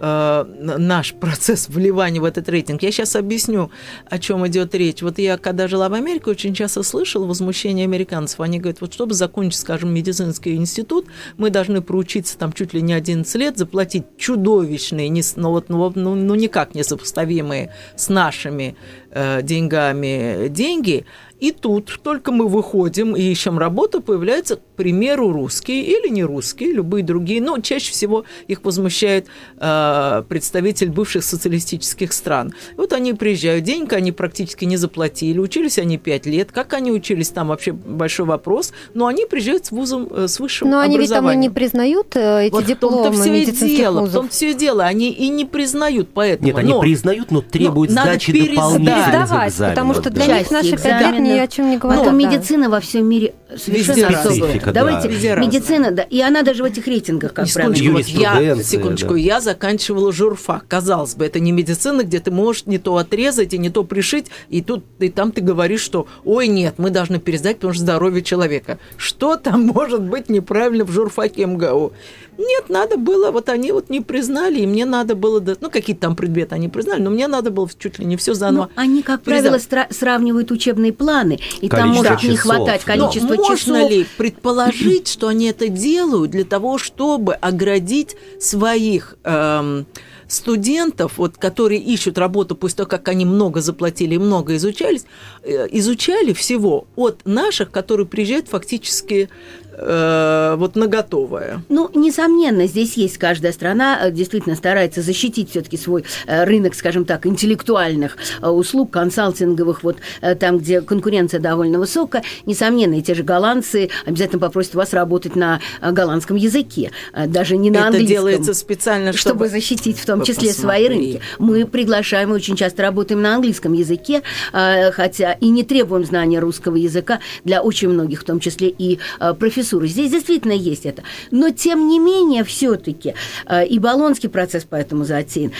Э, 0.03 0.45
наш 0.47 1.13
процесс 1.13 1.69
вливания 1.69 2.19
в 2.19 2.25
этот 2.25 2.49
рейтинг. 2.49 2.81
Я 2.81 2.91
сейчас 2.91 3.15
объясню, 3.15 3.69
о 4.09 4.17
чем 4.17 4.47
идет 4.47 4.73
речь. 4.73 5.03
Вот 5.03 5.19
я, 5.19 5.37
когда 5.37 5.67
жила 5.67 5.89
в 5.89 5.93
Америке, 5.93 6.31
очень 6.31 6.55
часто 6.55 6.81
слышала 6.81 7.27
возмущение 7.27 7.83
американцев. 7.83 8.39
Они 8.39 8.59
говорят, 8.59 8.81
вот 8.81 8.93
чтобы 8.95 9.13
закончить, 9.13 9.59
скажем, 9.59 9.93
медицинский 9.93 10.55
институт, 10.55 11.05
мы 11.37 11.51
должны 11.51 11.81
проучиться 11.81 12.35
там 12.35 12.51
чуть 12.51 12.73
ли 12.73 12.81
не 12.81 12.93
11 12.93 13.35
лет, 13.35 13.59
заплатить 13.59 14.05
чудовищные, 14.17 15.07
не, 15.07 15.21
ну, 15.35 15.51
вот, 15.51 15.69
ну, 15.69 15.91
ну, 15.93 16.15
ну 16.15 16.33
никак 16.33 16.73
не 16.73 16.83
сопоставимые 16.83 17.71
с 17.95 18.09
нашими 18.09 18.75
э, 19.11 19.41
деньгами 19.43 20.47
деньги, 20.49 21.05
и 21.41 21.51
тут 21.51 21.99
только 22.03 22.31
мы 22.31 22.47
выходим 22.47 23.15
и 23.15 23.21
ищем 23.23 23.57
работу, 23.57 23.99
появляются, 23.99 24.57
к 24.57 24.61
примеру, 24.75 25.31
русские 25.31 25.83
или 25.83 26.07
не 26.07 26.23
русские, 26.23 26.71
любые 26.71 27.03
другие. 27.03 27.41
Но 27.41 27.57
чаще 27.57 27.91
всего 27.91 28.25
их 28.45 28.63
возмущает 28.63 29.25
э, 29.57 30.23
представитель 30.29 30.91
бывших 30.91 31.23
социалистических 31.23 32.13
стран. 32.13 32.53
И 32.73 32.75
вот 32.77 32.93
они 32.93 33.13
приезжают, 33.13 33.63
денег 33.63 33.91
они 33.93 34.11
практически 34.11 34.65
не 34.65 34.77
заплатили, 34.77 35.39
учились 35.39 35.79
они 35.79 35.97
пять 35.97 36.27
лет. 36.27 36.51
Как 36.51 36.73
они 36.73 36.91
учились, 36.91 37.29
там 37.29 37.47
вообще 37.47 37.71
большой 37.71 38.27
вопрос. 38.27 38.71
Но 38.93 39.07
они 39.07 39.25
приезжают 39.25 39.65
с 39.65 39.71
вузом, 39.71 40.09
э, 40.11 40.27
с 40.27 40.39
высшим 40.39 40.69
Но 40.69 40.79
они 40.79 40.99
ведь 40.99 41.09
там 41.09 41.27
и 41.31 41.35
не 41.35 41.49
признают 41.49 42.15
э, 42.15 42.45
эти 42.45 42.53
вот 42.53 42.65
дипломы 42.65 42.97
в 42.97 43.15
том-то 43.15 43.51
все 43.51 43.73
и 43.73 43.77
дело, 43.77 44.01
вузов. 44.01 44.13
В 44.13 44.13
том 44.13 44.29
все 44.29 44.53
дело. 44.53 44.85
Они 44.85 45.09
и 45.11 45.27
не 45.29 45.45
признают, 45.45 46.09
поэтому. 46.13 46.49
Нет, 46.49 46.57
они 46.59 46.69
но, 46.69 46.81
признают, 46.81 47.31
но 47.31 47.41
требуют 47.41 47.91
но 47.91 48.03
сдачи 48.03 48.31
дополнительных 48.31 49.00
экзаменов. 49.09 49.69
Потому 49.69 49.93
что 49.93 50.09
для 50.09 50.39
них 50.39 50.51
наши 50.51 50.77
пять 50.77 51.19
ни 51.19 51.31
о 51.31 51.47
чем 51.47 51.69
не 51.69 51.77
говорят. 51.77 52.03
Потом 52.03 52.17
медицина 52.17 52.69
во 52.69 52.79
всем 52.79 53.07
мире 53.07 53.33
совершенно 53.55 54.19
особая. 54.19 54.61
Давайте, 54.73 55.09
медицина, 55.37 55.91
да, 55.91 56.03
и 56.03 56.21
она 56.21 56.43
даже 56.43 56.63
в 56.63 56.65
этих 56.65 56.87
рейтингах, 56.87 57.33
как 57.33 57.47
я, 57.47 58.55
секундочку, 58.63 59.15
я 59.15 59.39
заканчивала 59.41 60.11
журфак. 60.11 60.65
Казалось 60.67 61.15
бы, 61.15 61.25
это 61.25 61.39
не 61.39 61.51
медицина, 61.51 62.03
где 62.03 62.19
ты 62.19 62.31
можешь 62.31 62.65
не 62.65 62.77
то 62.77 62.97
отрезать 62.97 63.53
и 63.53 63.57
не 63.57 63.69
то 63.69 63.83
пришить, 63.83 64.27
и 64.49 64.61
тут 64.61 64.83
и 64.99 65.09
там 65.09 65.31
ты 65.31 65.41
говоришь, 65.41 65.81
что 65.81 66.07
ой, 66.23 66.47
нет, 66.47 66.75
мы 66.77 66.89
должны 66.89 67.19
пересдать, 67.19 67.57
потому 67.57 67.73
что 67.73 67.83
здоровье 67.83 68.21
человека. 68.21 68.79
Что 68.97 69.37
там 69.37 69.63
может 69.63 70.01
быть 70.01 70.29
неправильно 70.29 70.85
в 70.85 70.91
журфаке 70.91 71.45
МГУ? 71.45 71.93
Нет, 72.37 72.69
надо 72.69 72.97
было, 72.97 73.29
вот 73.31 73.49
они 73.49 73.71
вот 73.71 73.89
не 73.89 74.01
признали, 74.01 74.59
и 74.61 74.65
мне 74.65 74.85
надо 74.85 75.15
было, 75.15 75.43
ну, 75.59 75.69
какие-то 75.69 76.01
там 76.01 76.15
предметы 76.15 76.55
они 76.55 76.69
признали, 76.69 77.01
но 77.01 77.09
мне 77.09 77.27
надо 77.27 77.51
было 77.51 77.69
чуть 77.77 77.99
ли 77.99 78.05
не 78.05 78.17
все 78.17 78.33
заново 78.33 78.61
но 78.75 78.81
они 78.91 79.03
как 79.03 79.23
правило, 79.23 79.55
стра- 79.55 79.91
сравнивают 79.91 80.51
учебные 80.51 80.93
планы, 80.93 81.39
и 81.61 81.67
количество 81.67 81.77
там 81.77 81.89
может 81.89 82.23
не 82.23 82.35
хватать 82.35 82.83
количества 82.83 83.27
Но 83.27 83.35
часов. 83.35 83.47
можно 83.49 83.89
ли 83.89 84.05
предположить, 84.17 85.07
что 85.07 85.27
они 85.27 85.45
это 85.47 85.69
делают 85.69 86.31
для 86.31 86.43
того, 86.43 86.77
чтобы 86.77 87.33
оградить 87.33 88.15
своих 88.39 89.15
эм, 89.23 89.85
студентов, 90.27 91.13
вот, 91.17 91.37
которые 91.37 91.81
ищут 91.81 92.17
работу 92.17 92.55
после 92.55 92.77
того, 92.77 92.89
как 92.89 93.07
они 93.07 93.25
много 93.25 93.61
заплатили 93.61 94.15
и 94.15 94.17
много 94.17 94.55
изучались, 94.55 95.05
э, 95.43 95.67
изучали 95.71 96.33
всего 96.33 96.87
от 96.95 97.21
наших, 97.25 97.71
которые 97.71 98.05
приезжают 98.07 98.47
фактически 98.47 99.29
э, 99.71 100.55
вот 100.57 100.75
на 100.75 100.87
готовое. 100.87 101.63
Ну, 101.69 101.89
несомненно, 101.93 102.67
здесь 102.67 102.95
есть 102.97 103.17
каждая 103.17 103.51
страна 103.51 103.99
э, 104.03 104.11
действительно 104.11 104.55
старается 104.55 105.01
защитить 105.01 105.51
все-таки 105.51 105.77
свой 105.77 106.03
э, 106.27 106.43
рынок, 106.43 106.75
скажем 106.75 107.05
так, 107.05 107.25
интеллектуальных 107.25 108.17
услуг, 108.41 108.91
консалтинговых, 108.91 109.83
вот 109.83 109.97
там, 110.39 110.59
где 110.59 110.81
конкуренция 110.81 111.39
довольно 111.39 111.79
высокая. 111.79 112.23
Несомненно, 112.45 112.95
и 112.95 113.01
те 113.01 113.13
же 113.13 113.23
голландцы 113.23 113.89
обязательно 114.05 114.39
попросят 114.39 114.75
вас 114.75 114.93
работать 114.93 115.35
на 115.35 115.59
голландском 115.81 116.35
языке, 116.35 116.91
даже 117.27 117.57
не 117.57 117.69
на 117.69 117.77
Это 117.77 117.87
английском. 117.87 118.15
делается 118.15 118.53
специально, 118.53 119.13
чтобы, 119.13 119.45
чтобы 119.45 119.49
защитить 119.49 119.99
в 119.99 120.05
том 120.05 120.21
числе 120.23 120.49
посмотри. 120.49 120.61
свои 120.61 120.87
рынки. 120.87 121.21
Мы 121.39 121.65
приглашаем, 121.65 122.29
мы 122.29 122.35
очень 122.35 122.55
часто 122.55 122.83
работаем 122.83 123.21
на 123.21 123.35
английском 123.35 123.73
языке, 123.73 124.21
хотя 124.51 125.33
и 125.33 125.49
не 125.49 125.63
требуем 125.63 126.05
знания 126.05 126.39
русского 126.39 126.75
языка 126.75 127.19
для 127.43 127.61
очень 127.61 127.89
многих, 127.89 128.21
в 128.21 128.23
том 128.23 128.39
числе 128.39 128.69
и 128.69 128.99
профессоров 129.39 129.60
профессуры. 129.61 129.87
Здесь 129.87 130.11
действительно 130.11 130.53
есть 130.53 130.85
это. 130.85 131.03
Но, 131.31 131.49
тем 131.51 131.87
не 131.87 131.99
менее, 131.99 132.43
все-таки 132.43 133.13
э, 133.45 133.65
и 133.65 133.79
Болонский 133.79 134.29
процесс 134.29 134.65
поэтому 134.69 135.03
затеян. 135.03 135.51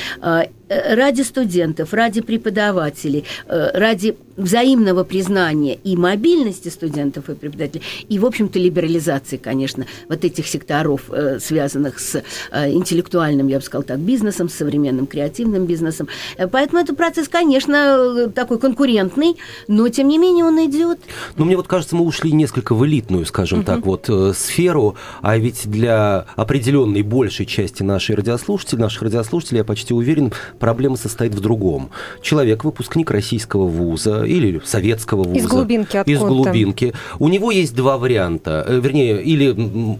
Э, 0.71 0.95
ради 0.95 1.21
студентов, 1.23 1.93
ради 1.93 2.21
преподавателей, 2.21 3.25
э, 3.47 3.71
ради 3.73 4.15
взаимного 4.37 5.03
признания 5.03 5.75
и 5.83 5.97
мобильности 5.97 6.69
студентов 6.69 7.29
и 7.29 7.33
преподавателей, 7.33 7.83
и, 8.07 8.17
в 8.17 8.25
общем-то, 8.25 8.57
либерализации, 8.57 9.35
конечно, 9.35 9.85
вот 10.07 10.23
этих 10.23 10.47
секторов, 10.47 11.01
э, 11.11 11.39
связанных 11.39 11.99
с 11.99 12.23
интеллектуальным, 12.53 13.47
я 13.49 13.57
бы 13.57 13.63
сказала 13.65 13.83
так, 13.83 13.99
бизнесом, 13.99 14.47
с 14.47 14.53
современным 14.53 15.07
креативным 15.07 15.65
бизнесом. 15.65 16.07
Поэтому 16.51 16.81
этот 16.81 16.95
процесс, 16.95 17.27
конечно, 17.27 18.31
такой 18.33 18.57
конкурентный, 18.57 19.35
но, 19.67 19.89
тем 19.89 20.07
не 20.07 20.17
менее, 20.17 20.45
он 20.45 20.57
идет. 20.65 20.99
Но 21.35 21.45
мне 21.45 21.57
вот 21.57 21.67
кажется, 21.67 21.95
мы 21.95 22.05
ушли 22.05 22.31
несколько 22.31 22.73
в 22.73 22.85
элитную, 22.85 23.25
скажем 23.25 23.59
угу. 23.59 23.65
так, 23.65 23.85
вот 23.85 24.09
сферу, 24.35 24.95
а 25.21 25.37
ведь 25.37 25.69
для 25.69 26.25
определенной 26.35 27.01
большей 27.01 27.45
части 27.45 27.83
нашей 27.83 28.15
радиослушателей, 28.15 28.81
наших 28.81 29.01
радиослушателей, 29.03 29.59
я 29.59 29.65
почти 29.65 29.93
уверен, 29.93 30.31
Проблема 30.61 30.95
состоит 30.95 31.33
в 31.33 31.39
другом. 31.39 31.89
Человек, 32.21 32.63
выпускник 32.63 33.09
российского 33.09 33.65
вуза 33.65 34.23
или 34.23 34.61
советского 34.63 35.23
вуза. 35.23 35.39
Из 35.39 35.47
глубинки 35.47 35.97
откуда 35.97 36.11
Из 36.11 36.19
глубинки. 36.19 36.93
У 37.17 37.29
него 37.29 37.49
есть 37.49 37.75
два 37.75 37.97
варианта. 37.97 38.63
Э, 38.67 38.79
вернее, 38.79 39.23
или 39.23 39.51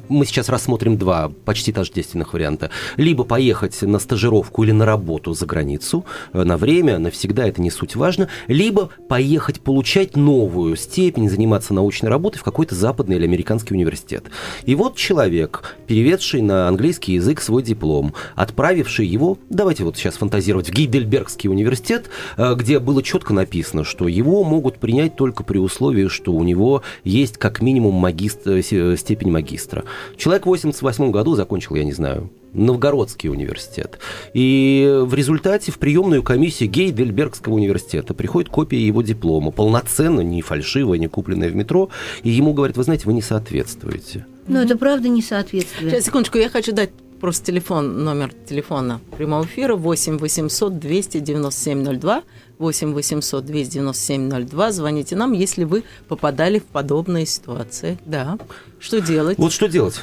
мы 0.08 0.24
сейчас 0.28 0.50
рассмотрим 0.50 0.98
два 0.98 1.32
почти 1.46 1.74
тождественных 1.74 2.34
варианта. 2.34 2.70
Либо 2.96 3.24
поехать 3.24 3.82
на 3.82 3.98
стажировку 3.98 4.64
или 4.64 4.72
на 4.72 4.86
работу 4.86 5.34
за 5.34 5.48
границу 5.48 6.06
э, 6.32 6.44
на 6.44 6.58
время, 6.58 7.00
навсегда, 7.00 7.48
это 7.48 7.60
не 7.60 7.72
суть 7.72 7.96
важно. 7.96 8.28
Либо 8.48 8.92
поехать 9.10 9.62
получать 9.62 10.16
новую 10.16 10.76
степень, 10.76 11.28
заниматься 11.28 11.74
научной 11.74 12.10
работой 12.10 12.38
в 12.38 12.44
какой-то 12.44 12.76
западный 12.76 13.16
или 13.16 13.24
американский 13.24 13.74
университет. 13.74 14.26
И 14.66 14.76
вот 14.76 14.96
человек, 14.96 15.76
переведший 15.88 16.44
на 16.44 16.68
английский 16.68 17.14
язык 17.14 17.42
свой 17.42 17.64
диплом, 17.64 18.14
отправивший 18.36 19.08
его, 19.08 19.40
давайте 19.50 19.84
вот 19.84 19.98
сейчас 19.98 20.18
фантазируем, 20.18 20.51
фантазировать, 20.52 20.70
в 20.70 20.74
Гейдельбергский 20.74 21.50
университет, 21.50 22.10
э, 22.38 22.56
где 22.56 22.80
было 22.80 23.02
четко 23.04 23.34
написано, 23.34 23.84
что 23.84 24.08
его 24.08 24.44
могут 24.44 24.78
принять 24.78 25.16
только 25.16 25.44
при 25.44 25.58
условии, 25.58 26.08
что 26.08 26.34
у 26.34 26.44
него 26.44 26.84
есть 27.04 27.38
как 27.38 27.62
минимум 27.62 27.96
магистр, 27.96 28.52
э, 28.52 28.96
степень 28.98 29.32
магистра. 29.32 29.84
Человек 30.18 30.44
в 30.44 30.50
88 30.50 31.12
году 31.12 31.36
закончил, 31.36 31.76
я 31.76 31.84
не 31.84 31.94
знаю, 31.94 32.30
Новгородский 32.54 33.30
университет. 33.30 34.00
И 34.34 35.00
в 35.04 35.14
результате 35.14 35.72
в 35.72 35.80
приемную 35.80 36.22
комиссию 36.22 36.70
Гейдельбергского 36.70 37.54
университета 37.54 38.14
приходит 38.14 38.50
копия 38.50 38.86
его 38.86 39.02
диплома, 39.02 39.52
полноценно, 39.52 40.20
не 40.20 40.42
фальшивая, 40.42 40.98
не 40.98 41.08
купленная 41.08 41.50
в 41.50 41.56
метро, 41.56 41.90
и 42.24 42.30
ему 42.30 42.54
говорят, 42.54 42.76
вы 42.76 42.84
знаете, 42.84 43.06
вы 43.06 43.14
не 43.14 43.22
соответствуете. 43.22 44.26
Но 44.48 44.62
это 44.62 44.78
правда 44.78 45.08
не 45.08 45.22
соответствует. 45.22 45.92
Сейчас, 45.92 46.06
секундочку, 46.06 46.38
я 46.40 46.50
хочу 46.50 46.74
дать 46.74 46.90
просто 47.22 47.46
телефон, 47.46 48.04
номер 48.04 48.34
телефона 48.34 49.00
прямого 49.16 49.46
эфира 49.46 49.76
8 49.76 50.18
800 50.18 50.80
297 50.80 52.00
02, 52.00 52.24
8 52.58 52.94
800 52.94 53.46
297 53.46 54.48
02. 54.48 54.72
Звоните 54.72 55.16
нам, 55.16 55.32
если 55.32 55.64
вы 55.64 55.84
попадали 56.08 56.60
в 56.60 56.66
подобные 56.66 57.28
ситуации. 57.28 57.98
Да. 58.06 58.38
Что 58.80 59.00
делать? 59.00 59.38
Вот 59.38 59.54
что 59.54 59.70
делать? 59.70 60.02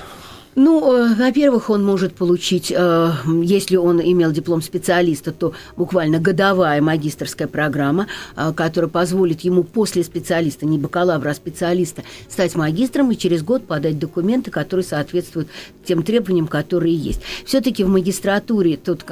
Ну, 0.59 0.93
э, 0.93 1.15
во-первых, 1.15 1.71
он 1.71 1.85
может 1.85 2.15
получить, 2.15 2.73
э, 2.77 3.13
если 3.45 3.77
он 3.77 4.01
имел 4.01 4.33
диплом 4.33 4.61
специалиста, 4.61 5.31
то 5.31 5.53
буквально 5.77 6.19
годовая 6.19 6.83
магистрская 6.83 7.47
программа, 7.47 8.09
э, 8.35 8.53
которая 8.53 8.91
позволит 8.91 9.43
ему 9.43 9.63
после 9.63 10.03
специалиста, 10.03 10.67
не 10.67 10.77
бакалавра, 10.77 11.31
а 11.31 11.35
специалиста, 11.35 12.03
стать 12.29 12.57
магистром 12.57 13.13
и 13.13 13.17
через 13.17 13.45
год 13.45 13.69
подать 13.69 14.01
документы, 14.01 14.51
которые 14.51 14.83
соответствуют 14.83 15.49
тем 15.85 16.03
требованиям, 16.03 16.49
которые 16.49 16.97
есть. 16.97 17.21
Все-таки 17.45 17.85
в 17.85 17.89
магистратуре 17.89 18.77
тот 18.77 19.05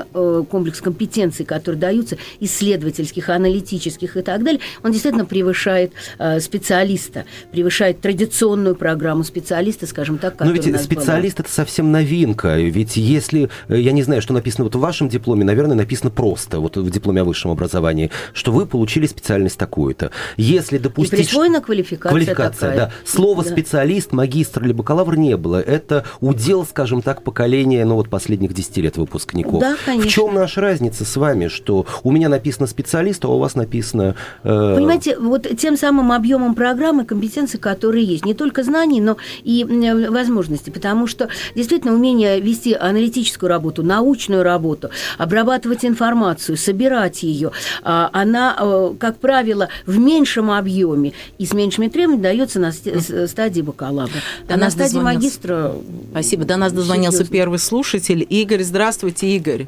комплекс 0.51 0.81
компетенций, 0.81 1.47
которые 1.47 1.81
даются, 1.81 2.17
исследовательских, 2.41 3.29
аналитических 3.29 4.17
и 4.17 4.23
так 4.23 4.43
далее, 4.43 4.61
он 4.83 4.91
действительно 4.91 5.25
превышает 5.25 5.93
специалиста, 6.41 7.25
превышает 7.53 8.01
традиционную 8.01 8.75
программу 8.75 9.23
специалиста, 9.23 9.87
скажем 9.87 10.19
так, 10.19 10.35
которая 10.35 10.57
Но 10.57 10.71
ведь 10.71 10.81
специалист 10.83 11.36
это 11.41 11.51
совсем 11.51 11.93
новинка. 11.93 12.57
Ведь 12.57 12.97
если, 12.97 13.49
э, 13.69 13.81
я 13.81 13.93
не 13.93 14.03
знаю, 14.03 14.23
что 14.23 14.35
написано 14.35 14.65
вот 14.65 14.75
в 14.75 14.81
вашем 14.81 15.09
дипломе, 15.09 15.45
наверное, 15.45 15.77
написано 15.77 16.11
просто, 16.11 16.61
вот 16.61 16.77
в 16.77 16.91
дипломе 16.91 17.23
о 17.23 17.25
высшем 17.25 17.51
образовании, 17.51 18.11
что 18.33 18.53
вы 18.53 18.67
получили 18.67 19.07
специальность 19.07 19.59
такую-то. 19.59 20.11
Если 20.37 20.79
допустить... 20.79 21.21
И 21.21 21.23
присвоена 21.23 21.61
квалификация 21.61 22.11
Квалификация, 22.11 22.71
такая. 22.71 22.77
да. 22.77 22.93
Слова 23.05 23.43
да. 23.43 23.51
специалист, 23.51 24.13
магистр 24.13 24.65
или 24.65 24.73
бакалавр 24.73 25.17
не 25.17 25.37
было. 25.37 25.61
Это 25.61 26.05
удел, 26.21 26.65
скажем 26.65 27.03
так, 27.03 27.23
поколения, 27.23 27.85
ну 27.85 27.95
вот 27.95 28.09
последних 28.09 28.53
10 28.55 28.77
лет 28.79 28.97
выпускников. 28.97 29.61
Да, 29.61 29.77
конечно. 29.85 30.09
В 30.09 30.13
чем 30.13 30.35
наша 30.35 30.61
разница 30.61 31.05
с 31.05 31.17
вами, 31.17 31.49
что 31.49 31.87
у 32.03 32.11
меня 32.11 32.29
написано 32.29 32.67
специалист, 32.67 33.25
а 33.25 33.29
у 33.29 33.39
вас 33.39 33.55
написано... 33.55 34.15
Э... 34.43 34.75
Понимаете, 34.77 35.19
вот 35.19 35.47
тем 35.59 35.77
самым 35.77 36.13
объемом 36.13 36.55
программы 36.55 37.05
компетенции, 37.05 37.59
которые 37.59 38.05
есть, 38.05 38.25
не 38.25 38.35
только 38.35 38.63
знаний, 38.63 39.01
но 39.01 39.17
и 39.43 39.65
возможности, 40.11 40.71
потому 40.71 41.07
что 41.07 41.26
действительно 41.55 41.95
умение 41.95 42.41
вести 42.41 42.75
аналитическую 42.75 43.49
работу, 43.49 43.83
научную 43.83 44.43
работу, 44.43 44.91
обрабатывать 45.19 45.85
информацию, 45.85 46.57
собирать 46.57 47.23
ее, 47.23 47.53
а, 47.83 48.11
она, 48.13 48.57
э, 48.59 48.91
как 48.99 49.19
правило, 49.19 49.69
в 49.87 49.99
меньшем 49.99 50.51
объеме 50.51 51.13
и 51.39 51.47
с 51.47 51.53
меньшими 51.53 51.89
требованиями 51.89 52.23
дается 52.23 52.61
на 52.61 52.73
стадии 52.73 53.63
бакалавра. 53.63 54.21
До 54.49 54.55
а 54.55 54.57
на 54.57 54.71
стадии 54.71 54.99
магистра... 54.99 55.73
Спасибо. 56.11 56.45
До 56.45 56.57
нас 56.57 56.73
дозвонился 56.73 57.19
серьезно. 57.19 57.37
первый 57.37 57.59
слушатель. 57.59 58.27
Игорь, 58.29 58.63
здравствуйте, 58.63 59.27
Игорь. 59.29 59.67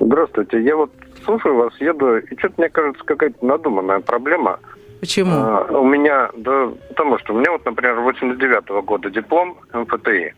Здравствуйте. 0.00 0.62
Я 0.62 0.76
вот 0.76 0.90
слушаю 1.24 1.56
вас, 1.56 1.72
еду, 1.80 2.16
и 2.16 2.38
что-то, 2.38 2.54
мне 2.58 2.68
кажется, 2.68 3.02
какая-то 3.04 3.44
надуманная 3.44 4.00
проблема. 4.00 4.58
Почему? 5.00 5.32
А, 5.32 5.66
у 5.70 5.84
меня, 5.84 6.30
да, 6.36 6.70
потому 6.88 7.18
что 7.18 7.34
у 7.34 7.38
меня 7.38 7.52
вот, 7.52 7.64
например, 7.64 8.00
89 8.00 8.64
-го 8.64 8.82
года 8.82 9.10
диплом 9.10 9.56
МФТИ. 9.72 10.34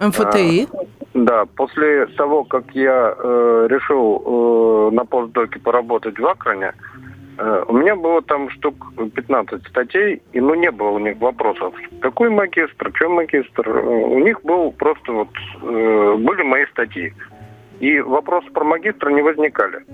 МФТИ? 0.00 0.68
А, 0.72 0.86
да, 1.14 1.46
после 1.46 2.06
того, 2.06 2.44
как 2.44 2.64
я 2.72 3.14
э, 3.16 3.66
решил 3.70 4.22
э, 4.24 4.94
на 4.94 5.04
постдоке 5.04 5.58
поработать 5.58 6.18
в 6.18 6.26
Акроне, 6.26 6.72
э, 7.38 7.64
у 7.68 7.72
меня 7.72 7.96
было 7.96 8.20
там 8.20 8.50
штук 8.50 8.74
15 9.14 9.66
статей, 9.66 10.20
и 10.32 10.40
ну 10.40 10.54
не 10.54 10.70
было 10.70 10.90
у 10.90 10.98
них 10.98 11.16
вопросов, 11.18 11.74
какой 12.00 12.28
магистр, 12.28 12.92
что 12.94 13.08
магистр. 13.08 13.68
У 13.68 14.18
них 14.18 14.42
был 14.42 14.72
просто 14.72 15.12
вот, 15.12 15.28
э, 15.62 16.16
были 16.18 16.42
мои 16.42 16.66
статьи. 16.66 17.14
И 17.80 18.00
вопросы 18.00 18.50
про 18.50 18.64
магистра 18.64 19.10
не 19.10 19.22
возникали. 19.22 19.84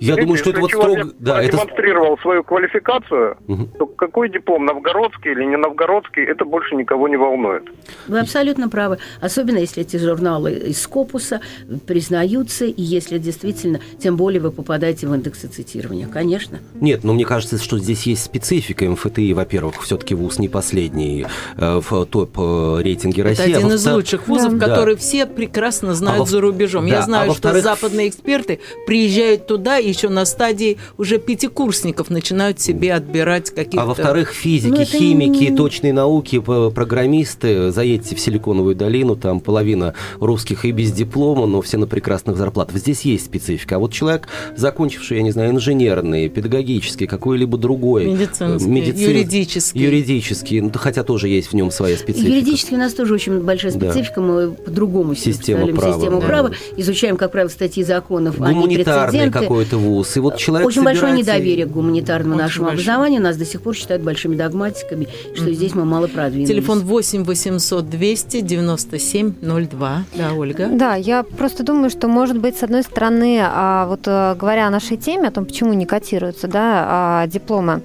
Я 0.00 0.14
Видите, 0.14 0.22
думаю, 0.22 0.38
что 0.38 0.50
это 0.50 0.60
вот 0.60 0.70
строго... 0.70 1.12
Да, 1.18 1.44
демонстрировал 1.44 2.14
это... 2.14 2.22
свою 2.22 2.44
квалификацию, 2.44 3.36
угу. 3.46 3.68
то 3.78 3.86
какой 3.86 4.30
диплом, 4.30 4.64
новгородский 4.64 5.32
или 5.32 5.44
не 5.44 5.56
новгородский, 5.56 6.24
это 6.24 6.44
больше 6.44 6.76
никого 6.76 7.08
не 7.08 7.16
волнует. 7.16 7.64
Вы 8.06 8.20
абсолютно 8.20 8.68
правы. 8.68 8.98
Особенно, 9.20 9.58
если 9.58 9.82
эти 9.82 9.96
журналы 9.96 10.52
из 10.52 10.80
Скопуса 10.80 11.40
признаются, 11.86 12.64
и 12.64 12.82
если 12.82 13.18
действительно, 13.18 13.80
тем 13.98 14.16
более 14.16 14.40
вы 14.40 14.52
попадаете 14.52 15.06
в 15.06 15.14
индексы 15.14 15.48
цитирования. 15.48 16.06
Конечно. 16.06 16.60
Нет, 16.74 17.02
но 17.02 17.12
мне 17.12 17.24
кажется, 17.24 17.58
что 17.58 17.78
здесь 17.78 18.04
есть 18.04 18.24
специфика 18.24 18.84
МФТИ, 18.84 19.32
во-первых, 19.32 19.82
все-таки 19.82 20.14
ВУЗ 20.14 20.38
не 20.38 20.48
последний 20.48 21.26
э, 21.56 21.80
в 21.80 22.06
топ-рейтинге 22.06 23.22
России. 23.22 23.48
Это 23.48 23.58
один 23.58 23.72
а 23.72 23.74
из 23.74 23.86
лучших 23.86 24.28
вузов, 24.28 24.56
да. 24.58 24.66
который 24.66 24.96
все 24.96 25.26
прекрасно 25.26 25.94
знают 25.94 26.22
а 26.22 26.26
за 26.26 26.40
рубежом. 26.40 26.84
Да. 26.86 26.92
Я 26.92 26.98
а 27.00 27.02
знаю, 27.02 27.30
а 27.32 27.34
что 27.34 27.60
западные 27.60 28.08
эксперты 28.08 28.60
приезжают 28.86 29.46
туда 29.46 29.78
и 29.78 29.87
еще 29.88 30.08
на 30.08 30.24
стадии 30.24 30.78
уже 30.96 31.18
пятикурсников 31.18 32.10
начинают 32.10 32.60
себе 32.60 32.94
отбирать 32.94 33.50
какие-то... 33.50 33.82
А 33.82 33.86
во-вторых, 33.86 34.30
физики, 34.30 34.78
ну, 34.78 34.84
химики, 34.84 35.50
не... 35.50 35.56
точные 35.56 35.92
науки, 35.92 36.40
программисты, 36.40 37.70
заедьте 37.70 38.14
в 38.14 38.20
Силиконовую 38.20 38.74
долину, 38.74 39.16
там 39.16 39.40
половина 39.40 39.94
русских 40.20 40.64
и 40.64 40.72
без 40.72 40.92
диплома, 40.92 41.46
но 41.46 41.60
все 41.62 41.78
на 41.78 41.86
прекрасных 41.86 42.36
зарплатах. 42.36 42.76
Здесь 42.76 43.02
есть 43.02 43.26
специфика. 43.26 43.76
А 43.76 43.78
вот 43.78 43.92
человек, 43.92 44.28
закончивший, 44.56 45.18
я 45.18 45.22
не 45.22 45.30
знаю, 45.30 45.52
инженерный, 45.52 46.28
педагогический, 46.28 47.06
какой-либо 47.06 47.58
другой... 47.58 48.06
Медицинский, 48.06 48.68
медицин... 48.68 49.10
юридический. 49.10 49.80
Юридический, 49.80 50.60
ну, 50.60 50.70
хотя 50.74 51.02
тоже 51.02 51.28
есть 51.28 51.48
в 51.48 51.54
нем 51.54 51.70
своя 51.70 51.96
специфика. 51.96 52.30
Юридически 52.30 52.74
у 52.74 52.78
нас 52.78 52.94
тоже 52.94 53.14
очень 53.14 53.40
большая 53.40 53.72
специфика, 53.72 54.16
да. 54.16 54.22
мы 54.22 54.50
по-другому 54.52 55.14
систему 55.14 55.68
права, 55.68 55.94
систему 55.94 56.20
да. 56.20 56.26
права, 56.26 56.50
изучаем, 56.76 57.16
как 57.16 57.32
правило, 57.32 57.50
статьи 57.50 57.84
законов, 57.84 58.38
Гуманитарный 58.38 59.30
какой-то 59.30 59.77
вуз. 59.78 60.16
И 60.16 60.20
вот 60.20 60.36
человек 60.36 60.68
Очень 60.68 60.84
большое 60.84 61.12
недоверие 61.12 61.66
к 61.66 61.70
гуманитарному 61.70 62.34
очень 62.34 62.42
нашему 62.42 62.66
большое. 62.66 62.82
образованию. 62.82 63.22
Нас 63.22 63.36
до 63.36 63.44
сих 63.44 63.62
пор 63.62 63.74
считают 63.74 64.02
большими 64.02 64.36
догматиками, 64.36 65.08
что 65.34 65.44
mm-hmm. 65.44 65.52
здесь 65.52 65.74
мы 65.74 65.84
мало 65.84 66.06
продвинулись. 66.06 66.48
Телефон 66.48 66.80
8 66.80 67.24
800 67.24 67.88
200 67.88 68.40
97 68.40 69.32
02. 69.40 70.04
Да, 70.14 70.32
Ольга? 70.34 70.68
Да, 70.70 70.94
я 70.94 71.22
просто 71.22 71.62
думаю, 71.62 71.90
что, 71.90 72.08
может 72.08 72.38
быть, 72.38 72.58
с 72.58 72.62
одной 72.62 72.82
стороны, 72.82 73.40
а, 73.42 73.86
вот 73.86 74.00
э, 74.06 74.34
говоря 74.38 74.66
о 74.66 74.70
нашей 74.70 74.96
теме, 74.96 75.28
о 75.28 75.30
том, 75.30 75.44
почему 75.44 75.72
не 75.72 75.86
котируются 75.86 76.48
да, 76.48 76.86
а, 76.88 77.26
дипломы, 77.26 77.82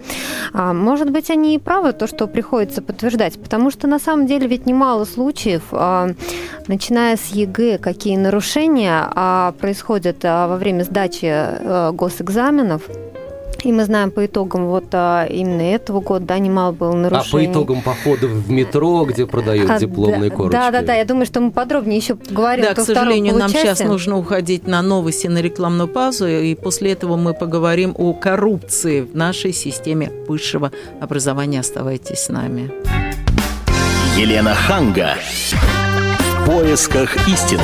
а, 0.53 0.73
может 0.73 1.12
быть, 1.12 1.29
они 1.29 1.55
и 1.55 1.59
правы, 1.59 1.93
то, 1.93 2.07
что 2.07 2.27
приходится 2.27 2.81
подтверждать, 2.81 3.41
потому 3.41 3.71
что 3.71 3.88
на 3.88 4.00
самом 4.00 4.27
деле 4.27 4.47
ведь 4.47 4.65
немало 4.65 5.05
случаев, 5.05 5.63
начиная 6.67 7.17
с 7.17 7.27
ЕГЭ, 7.33 7.77
какие 7.77 8.15
нарушения 8.17 9.53
происходят 9.59 10.23
во 10.23 10.57
время 10.57 10.83
сдачи 10.83 11.25
э, 11.25 11.82
госэкзаменов, 11.91 12.83
и 13.63 13.71
мы 13.71 13.85
знаем 13.85 14.11
по 14.11 14.25
итогам 14.25 14.67
вот 14.67 14.85
а, 14.91 15.25
именно 15.25 15.61
этого 15.61 16.01
года, 16.01 16.25
да, 16.25 16.39
немало 16.39 16.73
было 16.73 16.93
нарушений. 16.93 17.45
А 17.45 17.47
по 17.47 17.51
итогам 17.51 17.81
похода 17.81 18.27
в 18.27 18.49
метро, 18.51 19.05
где 19.05 19.25
продают 19.25 19.69
а, 19.69 19.79
дипломные 19.79 20.29
да, 20.29 20.35
корочки? 20.35 20.53
Да, 20.53 20.71
да, 20.71 20.81
да, 20.81 20.93
я 20.93 21.05
думаю, 21.05 21.25
что 21.25 21.39
мы 21.39 21.51
подробнее 21.51 21.97
еще 21.97 22.15
поговорим. 22.15 22.65
Да, 22.65 22.73
к 22.73 22.81
сожалению, 22.81 23.35
нам 23.35 23.49
сейчас 23.49 23.79
нужно 23.79 24.17
уходить 24.17 24.67
на 24.67 24.81
новости, 24.81 25.27
на 25.27 25.41
рекламную 25.41 25.87
паузу, 25.87 26.27
и 26.27 26.55
после 26.55 26.91
этого 26.91 27.15
мы 27.15 27.33
поговорим 27.33 27.95
о 27.97 28.13
коррупции 28.13 29.01
в 29.01 29.15
нашей 29.15 29.53
системе 29.53 30.11
высшего 30.27 30.71
образования. 30.99 31.61
Оставайтесь 31.61 32.19
с 32.19 32.29
нами. 32.29 32.71
Елена 34.17 34.53
Ханга. 34.53 35.15
В 36.41 36.45
поисках 36.45 37.15
истины. 37.29 37.61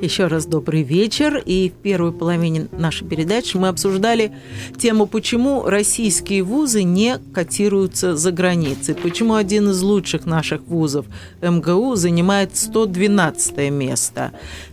Еще 0.00 0.26
раз 0.26 0.46
добрый 0.46 0.82
вечер. 0.82 1.42
И 1.44 1.70
в 1.70 1.82
первой 1.82 2.12
половине 2.12 2.68
нашей 2.72 3.06
передачи 3.06 3.56
мы 3.56 3.68
обсуждали 3.68 4.32
тему, 4.78 5.06
почему 5.06 5.64
российские 5.64 6.42
вузы 6.42 6.82
не 6.82 7.18
котируются 7.32 8.16
за 8.16 8.32
границей. 8.32 8.94
Почему 8.94 9.34
один 9.34 9.70
из 9.70 9.82
лучших 9.82 10.26
наших 10.26 10.62
вузов, 10.66 11.06
МГУ, 11.42 11.94
занимает 11.96 12.56
112 12.56 13.70
место. 13.70 14.32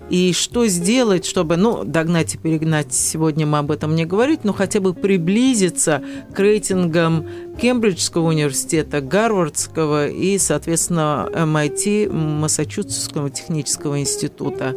И 0.09 0.33
что 0.33 0.67
сделать, 0.67 1.25
чтобы, 1.25 1.57
ну, 1.57 1.83
догнать 1.83 2.35
и 2.35 2.37
перегнать, 2.37 2.93
сегодня 2.93 3.47
мы 3.47 3.57
об 3.57 3.71
этом 3.71 3.95
не 3.95 4.05
говорить, 4.05 4.43
но 4.43 4.53
хотя 4.53 4.79
бы 4.79 4.93
приблизиться 4.93 6.03
к 6.33 6.39
рейтингам 6.39 7.27
Кембриджского 7.59 8.27
университета, 8.27 9.01
Гарвардского 9.01 10.07
и, 10.07 10.37
соответственно, 10.37 11.29
MIT, 11.33 12.11
Массачусетского 12.11 13.29
технического 13.29 13.99
института. 13.99 14.75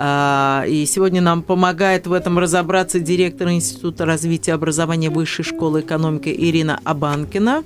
А, 0.00 0.64
и 0.68 0.86
сегодня 0.86 1.20
нам 1.20 1.42
помогает 1.42 2.06
в 2.06 2.12
этом 2.12 2.38
разобраться 2.38 3.00
директор 3.00 3.48
Института 3.48 4.06
развития 4.06 4.52
образования 4.52 5.10
Высшей 5.10 5.44
школы 5.44 5.80
экономики 5.80 6.28
Ирина 6.28 6.78
Абанкина 6.84 7.64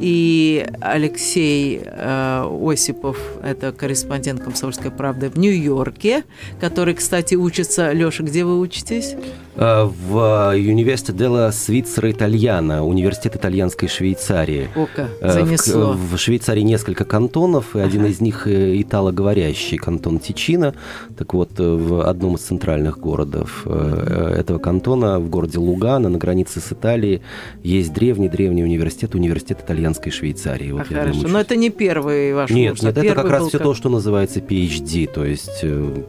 и 0.00 0.66
Алексей 0.80 1.82
э, 1.84 2.48
Осипов, 2.62 3.18
это 3.42 3.72
корреспондент 3.72 4.42
«Комсомольской 4.42 4.90
правды» 4.90 5.28
в 5.28 5.38
Нью-Йорке, 5.38 6.24
который, 6.58 6.94
кстати, 6.94 7.34
учится. 7.34 7.92
Леша, 7.92 8.24
где 8.24 8.44
вы 8.44 8.58
учитесь? 8.60 9.14
Э, 9.56 9.84
в 9.84 10.52
Университет 10.54 11.16
Делла 11.16 11.50
Свицера 11.52 12.10
Итальяна, 12.10 12.84
университет 12.84 13.36
итальянской 13.36 13.88
Швейцарии. 13.88 14.68
Ока, 14.74 15.08
э, 15.20 15.32
занесло. 15.32 15.92
В, 15.92 16.14
в 16.14 16.18
Швейцарии 16.18 16.62
несколько 16.62 17.04
кантонов, 17.04 17.76
и 17.76 17.78
ага. 17.78 17.88
один 17.88 18.06
из 18.06 18.20
них 18.20 18.46
э, 18.48 18.80
италоговорящий 18.80 19.78
кантон 19.78 20.18
Тичино. 20.18 20.74
Так 21.16 21.34
вот, 21.34 21.52
в 21.58 22.08
одном 22.08 22.34
из 22.34 22.40
центральных 22.40 22.98
городов 22.98 23.66
этого 23.66 24.58
кантона, 24.58 25.20
в 25.20 25.28
городе 25.28 25.58
Лугана, 25.58 26.08
на 26.08 26.18
границе 26.18 26.60
с 26.60 26.72
Италией, 26.72 27.22
есть 27.62 27.92
древний-древний 27.92 28.64
университет, 28.64 29.14
университет 29.14 29.60
итальянской 29.64 30.10
Швейцарии. 30.10 30.72
Вот 30.72 30.82
а 30.82 30.84
хорошо, 30.84 31.28
но 31.28 31.40
это 31.40 31.56
не 31.56 31.70
первый 31.70 32.34
ваш 32.34 32.50
Нет, 32.50 32.72
курс, 32.72 32.82
нет, 32.82 32.98
это 32.98 33.14
как 33.14 33.30
раз 33.30 33.48
все 33.48 33.58
то, 33.58 33.74
что 33.74 33.88
называется 33.88 34.40
PhD, 34.40 35.08
то 35.12 35.24
есть, 35.24 35.64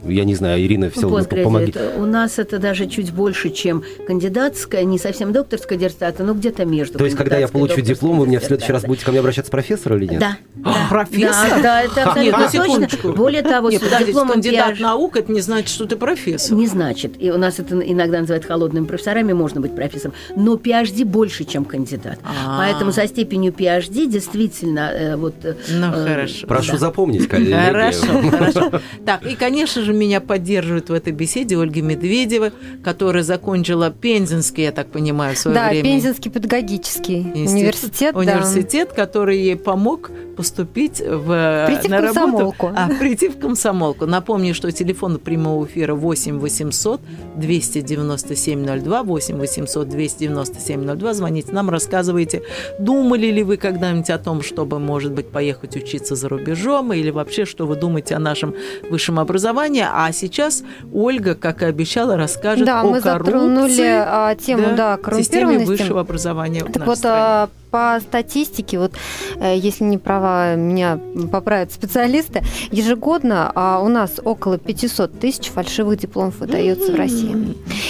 я 0.07 0.23
не 0.23 0.35
знаю, 0.35 0.63
Ирина, 0.63 0.89
все, 0.89 1.09
помоги. 1.43 1.73
У 1.97 2.05
нас 2.05 2.39
это 2.39 2.57
даже 2.59 2.87
чуть 2.87 3.13
больше 3.13 3.34
больше, 3.35 3.49
чем 3.49 3.83
кандидатская, 4.07 4.83
не 4.83 4.97
совсем 4.97 5.33
докторская 5.33 5.77
диссертация, 5.77 6.25
но 6.25 6.33
где-то 6.33 6.63
между. 6.65 6.97
То 6.97 7.05
есть, 7.05 7.17
когда 7.17 7.37
я 7.37 7.47
получу 7.47 7.81
диплом, 7.81 8.19
вы 8.19 8.27
мне 8.27 8.39
в 8.39 8.43
следующий 8.43 8.71
раз 8.71 8.83
будете 8.83 9.05
ко 9.05 9.11
мне 9.11 9.19
обращаться 9.19 9.51
профессор 9.51 9.97
или 9.97 10.07
нет? 10.07 10.19
Да. 10.19 10.37
да. 10.55 10.87
Профессор? 10.89 11.49
Да, 11.49 11.61
да 11.61 11.81
это 11.81 12.03
абсолютно 12.03 12.87
точно. 12.87 13.11
Более 13.11 13.41
того, 13.41 13.69
нет, 13.69 13.81
с 13.81 14.05
дипломом 14.05 14.33
кандидат 14.33 14.75
PhD... 14.75 14.81
наук, 14.81 15.17
это 15.17 15.31
не 15.31 15.41
значит, 15.41 15.69
что 15.69 15.85
ты 15.85 15.97
профессор. 15.97 16.57
Не 16.57 16.67
значит. 16.67 17.15
И 17.19 17.29
у 17.29 17.37
нас 17.37 17.59
это 17.59 17.77
иногда 17.79 18.19
называют 18.19 18.45
холодными 18.45 18.85
профессорами, 18.85 19.33
можно 19.33 19.59
быть 19.59 19.75
профессором. 19.75 20.15
Но 20.35 20.55
PhD 20.55 21.03
больше, 21.03 21.43
чем 21.43 21.65
кандидат. 21.65 22.19
А-а-а. 22.23 22.57
Поэтому 22.59 22.93
со 22.93 23.05
степенью 23.07 23.51
PhD 23.51 24.07
действительно 24.07 24.91
э, 24.93 25.15
вот... 25.17 25.35
Э, 25.43 25.55
ну, 25.69 25.87
э, 25.87 26.07
хорошо. 26.07 26.47
Прошу 26.47 26.71
да. 26.73 26.77
запомнить, 26.77 27.27
коллеги. 27.27 27.51
Хорошо, 27.51 28.07
хорошо. 28.31 28.81
Так, 29.05 29.25
и, 29.25 29.35
конечно 29.35 29.81
же, 29.81 29.93
меня 29.93 30.21
поддерживает 30.21 30.89
в 30.89 30.93
этой 30.93 31.11
беседе 31.11 31.57
Ольга 31.57 31.81
Медведева, 31.81 32.51
которая 32.83 33.24
закончила 33.25 33.91
Пензенский, 33.91 34.63
я 34.63 34.71
так 34.71 34.87
понимаю, 34.87 35.35
в 35.35 35.39
свое 35.39 35.55
да, 35.55 35.69
время. 35.69 35.83
Да, 35.83 35.89
Пензенский 35.89 36.31
педагогический 36.31 37.21
Институт, 37.21 37.51
университет. 37.51 38.15
Университет, 38.15 38.89
да. 38.89 38.95
который 38.95 39.37
ей 39.37 39.55
помог 39.55 40.11
поступить 40.35 40.99
в, 40.99 41.65
прийти 41.67 41.87
на 41.87 42.01
в 42.01 42.05
комсомолку. 42.05 42.67
работу. 42.67 42.93
А, 42.93 42.99
прийти 42.99 43.29
в 43.29 43.39
комсомолку. 43.39 44.05
Напомню, 44.05 44.53
что 44.53 44.71
телефон 44.71 45.17
прямого 45.17 45.65
эфира 45.65 45.95
8 45.95 46.39
800 46.39 47.01
297 47.35 48.81
02, 48.81 49.03
8 49.03 49.37
800 49.37 49.89
297 49.89 50.95
02. 50.95 51.13
Звоните 51.13 51.51
нам, 51.51 51.69
рассказывайте, 51.69 52.43
думали 52.79 53.27
ли 53.27 53.43
вы 53.43 53.57
когда-нибудь 53.57 54.09
о 54.09 54.17
том, 54.17 54.41
чтобы, 54.41 54.79
может 54.79 55.13
быть, 55.13 55.29
поехать 55.29 55.75
учиться 55.75 56.15
за 56.15 56.29
рубежом, 56.29 56.93
или 56.93 57.09
вообще, 57.09 57.45
что 57.45 57.65
вы 57.65 57.75
думаете 57.75 58.15
о 58.15 58.19
нашем 58.19 58.53
высшем 58.89 59.19
образовании. 59.19 59.85
А 59.87 60.11
сейчас 60.11 60.63
Ольга, 60.93 61.35
как 61.35 61.61
и 61.61 61.65
обещала, 61.65 62.17
расскажет 62.17 62.65
да, 62.65 62.81
о 62.81 62.83
мы. 62.85 63.01
Затронули 63.23 63.81
а, 63.81 64.35
тему 64.35 64.75
да, 64.75 64.97
да, 64.97 65.17
системе 65.17 65.59
высшего 65.59 66.01
образования 66.01 66.63
так 66.63 66.85
вот, 66.85 66.97
стране. 66.97 67.49
По 67.75 67.99
статистике, 67.99 68.79
вот 68.79 68.93
э, 69.35 69.57
если 69.57 69.83
не 69.83 69.97
права, 69.97 70.55
меня 70.55 70.97
поправят 71.29 71.73
специалисты, 71.73 72.41
ежегодно 72.71 73.51
а, 73.53 73.81
у 73.81 73.89
нас 73.89 74.13
около 74.23 74.57
500 74.57 75.19
тысяч 75.19 75.49
фальшивых 75.49 75.99
дипломов 75.99 76.39
выдается 76.39 76.93
в 76.93 76.95
России. 76.95 77.35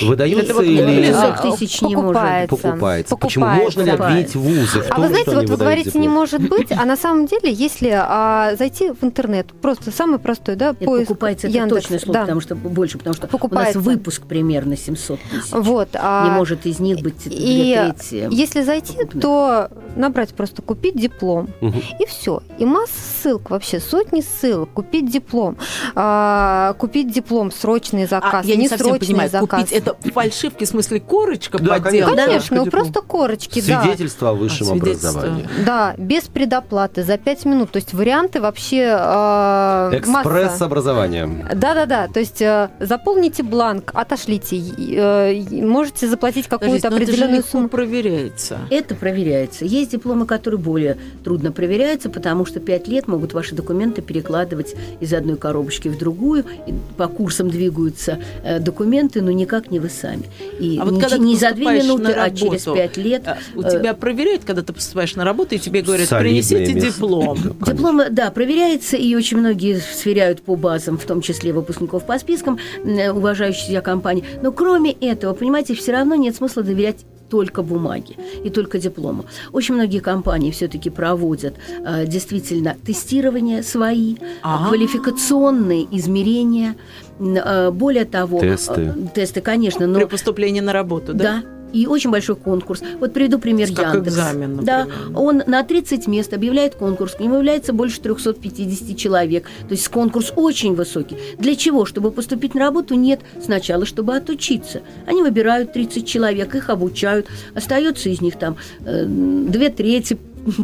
Выдаются 0.01 0.53
Это 0.53 0.63
или 0.63 1.13
тысяч 1.43 1.83
не 1.83 1.93
покупается. 1.93 2.55
покупается? 2.55 3.15
Почему 3.15 3.45
можно 3.45 3.83
ли 3.83 3.91
обвинить 3.91 4.33
вузы 4.33 4.81
в 4.81 4.87
том, 4.87 4.97
А 4.97 4.99
вы 5.01 5.07
знаете, 5.09 5.35
вот 5.35 5.49
вы 5.49 5.55
говорите, 5.57 5.89
диплом? 5.91 6.01
не 6.01 6.09
может 6.09 6.49
быть, 6.49 6.71
а 6.71 6.83
на 6.85 6.97
самом 6.97 7.27
деле, 7.27 7.53
если 7.53 7.91
а, 7.95 8.55
зайти 8.57 8.89
в 8.89 9.03
интернет, 9.03 9.53
просто 9.61 9.91
самый 9.91 10.17
простой, 10.17 10.55
да, 10.55 10.69
Нет, 10.69 10.79
поиск 10.79 11.09
покупается 11.09 11.45
Яндекс, 11.45 11.65
это 11.65 11.75
точное 11.75 11.99
слово, 11.99 12.13
да. 12.13 12.21
потому 12.21 12.41
что 12.41 12.55
больше, 12.55 12.97
потому 12.97 13.13
что 13.13 13.27
покупается. 13.27 13.77
у 13.77 13.83
нас 13.83 13.93
выпуск 13.93 14.23
примерно 14.23 14.77
700 14.77 15.19
тысяч. 15.19 15.51
Вот, 15.51 15.89
а, 15.93 16.25
не 16.25 16.31
может 16.31 16.65
из 16.65 16.79
них 16.79 17.01
быть 17.01 17.27
и 17.27 17.91
если 18.31 18.63
зайти, 18.63 18.93
покупных. 18.93 19.21
то 19.21 19.69
набрать 19.95 20.33
просто 20.33 20.61
купить 20.61 20.95
диплом 20.95 21.49
угу. 21.61 21.77
и 21.99 22.05
все. 22.05 22.41
И 22.57 22.65
масса 22.65 22.93
ссылок 23.25 23.49
вообще, 23.49 23.79
сотни 23.79 24.21
ссылок. 24.21 24.69
Купить 24.73 25.09
диплом, 25.09 25.57
а, 25.95 26.73
купить 26.77 27.11
диплом, 27.11 27.51
срочный 27.51 28.05
заказ, 28.05 28.45
а, 28.45 28.47
я 28.47 28.55
не, 28.55 28.63
не 28.63 28.69
срочный 28.69 28.99
понимаю, 28.99 29.29
заказ. 29.29 29.61
Купить 29.61 29.71
это 29.71 29.95
фальшивки, 30.13 30.65
в 30.65 30.67
смысле 30.67 30.99
корочка 30.99 31.57
да, 31.59 31.79
подделка? 31.79 32.15
Конечно, 32.15 32.57
ну 32.57 32.65
просто 32.65 33.01
корочки, 33.01 33.59
Свидетельство 33.59 34.27
да. 34.27 34.31
о 34.31 34.33
высшем 34.35 34.69
а, 34.69 34.73
образовании. 34.73 35.47
Да, 35.65 35.95
без 35.97 36.23
предоплаты, 36.23 37.03
за 37.03 37.17
5 37.17 37.45
минут. 37.45 37.71
То 37.71 37.77
есть 37.77 37.93
варианты 37.93 38.41
вообще 38.41 38.95
э, 38.97 39.89
Экспресс-образование. 39.93 41.47
Да-да-да, 41.53 42.07
то 42.07 42.19
есть 42.19 42.41
э, 42.41 42.69
заполните 42.79 43.43
бланк, 43.43 43.91
отошлите, 43.93 44.57
э, 44.57 45.41
можете 45.63 46.07
заплатить 46.07 46.47
какую-то 46.47 46.89
определенную 46.89 47.39
это 47.39 47.47
же 47.47 47.51
сумму. 47.51 47.69
проверяется. 47.69 48.59
Это 48.69 48.95
проверяется. 48.95 49.64
Проверяются. 49.65 49.75
Есть 49.75 49.91
дипломы, 49.91 50.25
которые 50.25 50.59
более 50.59 50.97
трудно 51.23 51.51
проверяются, 51.51 52.09
потому 52.09 52.45
что 52.45 52.59
пять 52.59 52.87
лет 52.87 53.07
могут 53.07 53.33
ваши 53.33 53.55
документы 53.55 54.01
перекладывать 54.01 54.75
из 54.99 55.13
одной 55.13 55.37
коробочки 55.37 55.89
в 55.89 55.97
другую, 55.97 56.45
и 56.67 56.73
по 56.97 57.07
курсам 57.07 57.49
двигаются 57.49 58.19
э, 58.43 58.59
документы, 58.59 59.21
но 59.21 59.31
никак 59.31 59.71
не 59.71 59.79
вы 59.79 59.89
сами. 59.89 60.25
И 60.59 60.77
а 60.79 60.85
вот 60.85 60.93
не, 60.93 61.01
когда 61.01 61.17
не 61.17 61.35
за 61.35 61.51
две 61.51 61.65
минуты, 61.65 62.11
а 62.11 62.29
через 62.29 62.63
пять 62.63 62.97
лет. 62.97 63.27
А, 63.27 63.37
у 63.55 63.61
э, 63.61 63.71
тебя 63.71 63.93
проверяют, 63.93 64.43
когда 64.45 64.61
ты 64.61 64.73
поступаешь 64.73 65.15
на 65.15 65.23
работу, 65.23 65.55
и 65.55 65.59
тебе 65.59 65.81
говорят, 65.81 66.09
принесите 66.09 66.73
диплом. 66.73 67.37
Диплом, 67.65 68.01
да, 68.11 68.31
проверяется, 68.31 68.97
и 68.97 69.15
очень 69.15 69.37
многие 69.37 69.79
сверяют 69.79 70.41
по 70.41 70.55
базам, 70.55 70.97
в 70.97 71.05
том 71.05 71.21
числе 71.21 71.53
выпускников 71.53 72.05
по 72.05 72.17
спискам, 72.19 72.59
уважающих 72.83 73.67
себя 73.67 73.81
компаний. 73.81 74.23
Но 74.41 74.51
кроме 74.51 74.91
этого, 74.91 75.33
понимаете, 75.33 75.73
все 75.75 75.91
равно 75.91 76.15
нет 76.15 76.35
смысла 76.35 76.63
доверять 76.63 77.05
только 77.29 77.63
бумаге 77.63 78.15
и 78.43 78.49
только 78.49 78.79
диплому. 78.79 79.25
Очень 79.51 79.75
многие 79.75 79.99
компании 79.99 80.51
все-таки 80.51 80.89
проводят 80.89 81.55
э, 81.85 82.05
действительно 82.05 82.75
тестирования 82.85 83.63
свои, 83.63 84.15
А-а-а. 84.43 84.67
квалификационные 84.67 85.87
измерения. 85.97 86.75
Э, 87.19 87.71
более 87.71 88.05
того, 88.05 88.39
тесты. 88.39 88.93
Э, 88.95 89.07
тесты, 89.13 89.41
конечно, 89.41 89.87
но 89.87 89.99
при 89.99 90.05
поступлении 90.05 90.61
на 90.61 90.73
работу, 90.73 91.13
да? 91.13 91.23
Да, 91.23 91.54
и 91.75 91.87
очень 91.87 92.09
большой 92.09 92.37
конкурс. 92.37 92.81
Вот 92.99 93.13
приведу 93.13 93.37
пример 93.37 93.67
как 93.73 93.95
Яндекс. 93.95 94.15
экзамен, 94.15 94.55
например. 94.55 94.87
Да, 94.87 95.19
он 95.19 95.43
на 95.45 95.61
30 95.63 96.07
мест 96.07 96.33
объявляет 96.33 96.75
конкурс, 96.75 97.15
к 97.15 97.19
нему 97.19 97.35
является 97.35 97.73
больше 97.73 97.99
350 97.99 98.97
человек. 98.97 99.45
То 99.67 99.71
есть 99.73 99.89
конкурс 99.89 100.31
очень 100.35 100.73
высокий. 100.73 101.17
Для 101.37 101.55
чего? 101.55 101.85
Чтобы 101.85 102.11
поступить 102.11 102.55
на 102.55 102.61
работу? 102.61 102.95
Нет. 102.95 103.19
Сначала, 103.43 103.85
чтобы 103.85 104.15
отучиться. 104.15 104.81
Они 105.05 105.21
выбирают 105.21 105.73
30 105.73 106.07
человек, 106.07 106.55
их 106.55 106.69
обучают. 106.69 107.27
Остается 107.53 108.09
из 108.09 108.21
них 108.21 108.39
там 108.39 108.55
э, 108.85 109.05
две 109.05 109.69
трети 109.69 110.17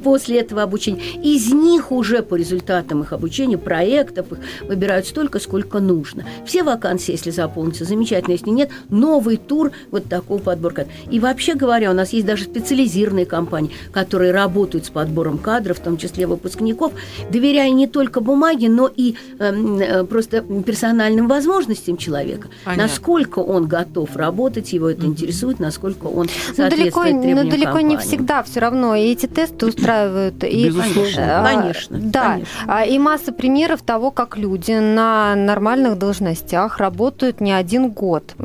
после 0.03 0.39
этого 0.39 0.63
обучения. 0.63 1.01
Из 1.23 1.51
них 1.51 1.91
уже 1.91 2.21
по 2.21 2.35
результатам 2.35 3.01
их 3.01 3.13
обучения, 3.13 3.57
проектов 3.57 4.31
их 4.31 4.39
выбирают 4.61 5.07
столько, 5.07 5.39
сколько 5.39 5.79
нужно. 5.79 6.25
Все 6.45 6.63
вакансии, 6.63 7.11
если 7.11 7.31
заполнятся, 7.31 7.85
замечательно. 7.85 8.33
Если 8.33 8.49
нет, 8.49 8.69
новый 8.89 9.37
тур 9.37 9.71
вот 9.91 10.05
такого 10.05 10.39
подбора 10.39 10.85
И 11.09 11.19
вообще 11.19 11.55
говоря, 11.55 11.91
у 11.91 11.93
нас 11.93 12.13
есть 12.13 12.25
даже 12.25 12.43
специализированные 12.45 13.25
компании, 13.25 13.71
которые 13.91 14.31
работают 14.31 14.85
с 14.85 14.89
подбором 14.89 15.37
кадров, 15.37 15.79
в 15.79 15.81
том 15.81 15.97
числе 15.97 16.27
выпускников, 16.27 16.93
доверяя 17.31 17.69
не 17.71 17.87
только 17.87 18.21
бумаге, 18.21 18.69
но 18.69 18.89
и 18.93 19.15
эм, 19.39 19.79
э, 19.79 20.03
просто 20.03 20.41
персональным 20.41 21.27
возможностям 21.27 21.97
человека. 21.97 22.47
Понятно. 22.63 22.83
Насколько 22.83 23.39
он 23.39 23.67
готов 23.67 24.15
работать, 24.15 24.73
его 24.73 24.89
это 24.89 25.05
интересует, 25.05 25.59
насколько 25.59 26.05
он 26.05 26.27
соответствует 26.55 26.57
но 26.57 26.69
далеко, 26.69 27.03
требованиям 27.03 27.45
Но 27.45 27.51
далеко 27.51 27.65
компании. 27.65 27.89
не 27.89 27.97
всегда 27.97 28.43
все 28.43 28.59
равно. 28.59 28.95
И 28.95 29.01
эти 29.01 29.25
тесты 29.25 29.70
устраивают. 29.71 30.43
И, 30.43 30.65
Безусловно. 30.65 31.43
Конечно. 31.45 31.97
Да. 31.99 32.23
Конечно. 32.33 32.83
И 32.93 32.99
масса 32.99 33.31
примеров 33.31 33.81
того, 33.81 34.11
как 34.11 34.37
люди 34.37 34.73
на 34.73 35.35
нормальных 35.35 35.97
должностях 35.97 36.77
работают 36.77 37.41
не 37.41 37.51
один 37.51 37.89
год. 37.89 38.35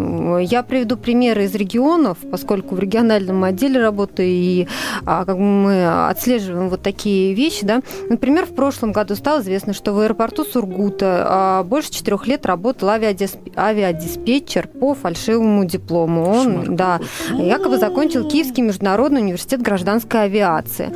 Я 0.40 0.62
приведу 0.62 0.96
примеры 0.96 1.44
из 1.44 1.54
регионов, 1.54 2.18
поскольку 2.30 2.74
в 2.74 2.78
региональном 2.78 3.44
отделе 3.44 3.80
работаю, 3.80 4.28
и 4.28 4.68
а, 5.04 5.24
как 5.24 5.36
мы 5.36 6.08
отслеживаем 6.08 6.68
вот 6.68 6.82
такие 6.82 7.34
вещи. 7.34 7.64
Да? 7.64 7.80
Например, 8.08 8.46
в 8.46 8.54
прошлом 8.54 8.92
году 8.92 9.14
стало 9.14 9.40
известно, 9.40 9.72
что 9.72 9.92
в 9.92 10.00
аэропорту 10.00 10.44
Сургута 10.44 11.26
а, 11.26 11.62
больше 11.64 11.92
четырех 11.92 12.26
лет 12.26 12.46
работал 12.46 12.88
авиадиспетчер 12.88 14.68
по 14.68 14.94
фальшивому 14.94 15.64
диплому. 15.64 16.24
Он, 16.28 16.76
да, 16.76 17.00
якобы 17.32 17.78
закончил 17.78 18.28
Киевский 18.28 18.62
международный 18.62 19.20
университет 19.20 19.62
гражданской 19.62 20.24
авиации. 20.24 20.92